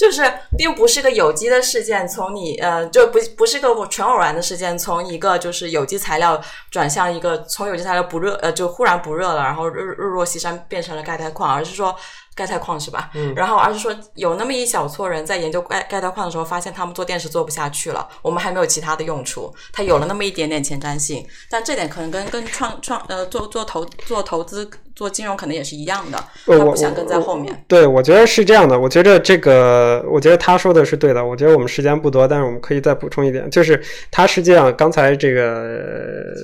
[0.00, 0.22] 就是
[0.56, 6.40] 并不是个有机的事件，从你呃就不不是个纯偶然的事件，从一个就是有机材料
[6.70, 11.94] 转向一个从有机材料不热呃就忽然不热了，然后日日落西山变成了钙钛矿，而是说
[12.40, 13.10] 钙钛矿是吧？
[13.14, 13.34] 嗯。
[13.34, 24.70] 然后而是说有那么一小撮人在研究钙钙钛矿的时候，发现他们做电池做不下去了，我们还没有其他的用处，它有了那么一点点前瞻性，但这点可能跟跟创创呃做做投做投资。
[24.92, 27.64] 做金融可能也是一样的，他不想跟在后面。
[27.66, 28.78] 对，我觉得是这样的。
[28.78, 31.24] 我觉得这个，我觉得他说的是对的。
[31.24, 36.34] 我觉得我们时间不多，但是我们可以再补充一点，就是他实际上刚才这个。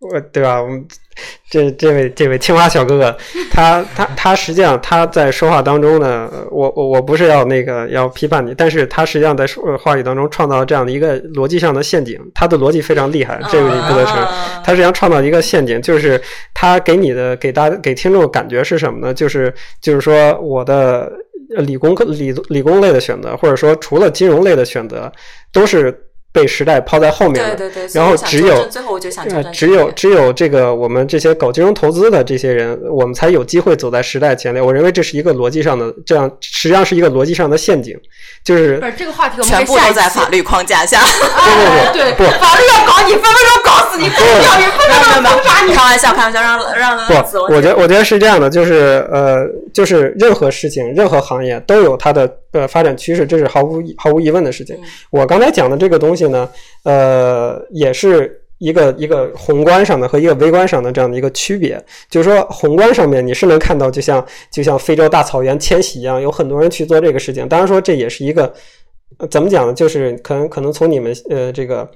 [0.00, 0.62] 我对吧？
[0.62, 0.86] 我们
[1.50, 3.18] 这这位这位清华小哥哥，
[3.50, 14.24] 他他他实际上他在说话当中呢，我我我不是要那个要批判你，但是他实际上在说话语当中创造这样的一个逻辑上的陷阱，他的逻辑非常厉害，这个你不得承认。
[14.62, 16.20] 他实际上创造一个陷阱，就是
[16.54, 19.12] 他给你的给大给听众感觉是什么呢？
[19.12, 21.10] 就是就是说我的
[21.56, 25.12] 理工科理理工类的选择，或者说除了金融类的选择，
[25.52, 26.04] 都是。
[26.30, 34.62] 被时代抛在后面了，对对对，然后只有最后我就想，只有只有这个我们这些搞金融投资的这些人，我们才有机会走在时代前列。
[34.62, 37.96] 我认为这是一个逻辑上的，这样实际上是一个逻辑上的陷阱，
[38.44, 41.00] 就是不是这个话题，我们全部都在法律框架下。
[41.00, 45.72] 不不不，对不，法律要搞你，分分钟搞死你，不教育分分钟封杀你。
[45.72, 52.30] 开玩笑，开玩笑，让让不，我觉得我觉得是这样的，就是呃，就是任何事情，任何行业都有它的。
[52.52, 54.74] 呃，发展趋势这是毫无毫无疑问的事情。
[55.10, 56.48] 我刚才讲的这个东西呢，
[56.84, 61.82] 呃，也是一个一个宏观上的和一个微观上的这样的一个区别。
[62.08, 67.46] 就是说，宏观上面你是能看到，就像就像非洲大草原迁徙一样，有很多人去做这个事情。
[67.46, 68.52] 当然说这也是一个
[69.30, 69.74] 怎么讲呢？
[69.74, 71.86] 就是可能可能从你们呃这个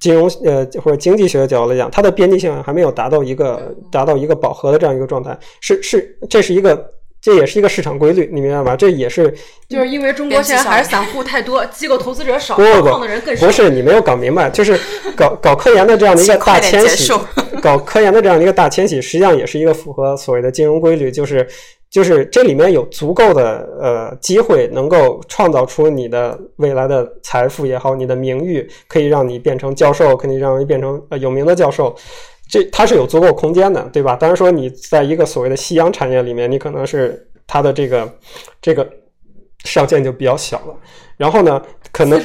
[0.00, 5.38] 金融呃或者经济学的角度来讲，它的边际性还没有达到一个达到一个饱和的这样一个状态。
[5.60, 6.94] 是是，这是一个。
[7.20, 8.74] 这也是一个市场规律，你明白吗？
[8.74, 9.34] 这也是，
[9.68, 14.78] 就是因为中国现在还是散户太多，机构投资者少，不不不，不是你没有搞明白，就是
[15.14, 17.12] 搞搞科研的这样的一个大迁徙，
[17.60, 21.46] 搞科研的这样的一个大迁徙，实际上也是一个符合所谓的金融规律，就是
[21.90, 31.94] 就是这里面有足够的呃机会，能够创造出你的未来的财富也好，你的名誉可以让你变成教授，可以让你变成呃有名的教授。
[32.50, 34.16] 这它是有足够空间的，对吧？
[34.16, 38.12] 当然说你在一个所谓的夕阳产业里面，你可能是它的这个
[38.60, 38.88] 这个
[39.64, 40.74] 上限就比较小了。
[41.16, 42.20] 然后呢，可能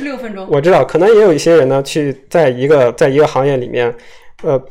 [0.50, 3.96] 我知道，可能也有一些人呢，去在一个在一个行业里面，
[4.44, 4.62] 呃。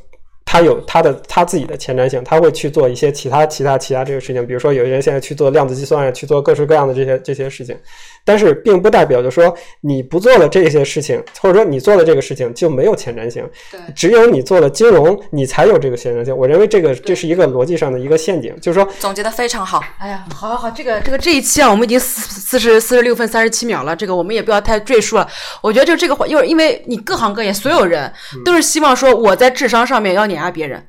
[0.45, 7.77] 他有他的他自己的前瞻性，他会去做一些其他其他其他这个事情，比如说有些人现在去做量子计算，去做各式各样的这些这些事情，
[8.25, 13.45] 但是并不代表就说你不做了这些事情，或者说你做了这个事情就没有前瞻性。
[13.71, 16.37] 对，只有你做了金融，你才有这个前瞻性。
[16.37, 19.83] 我认为这个这是一个逻辑上的一个陷阱，就是说总结的非常好。
[19.99, 25.27] 哎呀，好好好，这个这个这一期啊，我们已经四四十四十六分三十七秒了，这个我们也不要太赘述了。
[25.63, 28.13] 我觉得就这个话，因为因为你各行各业所有人
[28.45, 30.85] 都是希望说我在智商上面要碾压别人。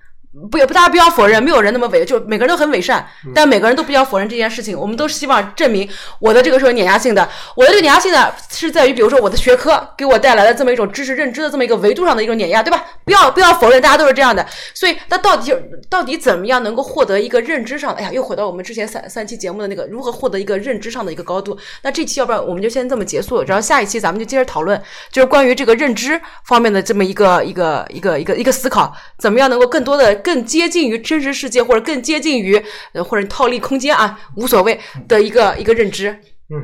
[0.51, 4.77] 不也不，大家不要否认，没有人那么伪，就每个人都很伪善，但每个人都不要否认这件事情。
[4.77, 7.27] 我们都希望证明我的这个是有碾压性的。
[7.55, 12.83] 我的这个碾压性呢，是在于比如说我的学科给我带来的这么一种知识认知的这么一个维度上的一种碾压，对吧？
[13.05, 14.45] 不要不要否认，大家都是这样的。
[14.73, 15.55] 所以，那到底
[15.89, 17.93] 到底怎么样能够获得一个认知上？
[17.93, 21.57] 哎呀，又回到我们之前三三期节目的那个如何获得一个认知上的一个高度？
[21.83, 24.81] 那这期要不然我们就先这么结束，然后下一期咱们就接着讨论，
[25.11, 30.95] 就是关于这个认知方面的这么一个一个一个一个一个思考，怎么样能够更多的更接近于。
[31.05, 32.59] 真实世界或者更接近于
[32.93, 36.19] 呃或者套利空间啊无所谓的一个一个认知。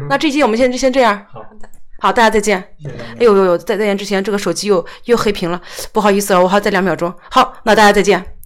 [0.10, 1.24] 那这期我们先就先这样。
[1.32, 2.58] 好的，好，大家再见。
[3.20, 7.14] 哎呦呦呦，在再见之前这个手机又又黑屏了，不好意思啊，我还要再两秒钟。
[7.30, 8.41] 好，那大家再见。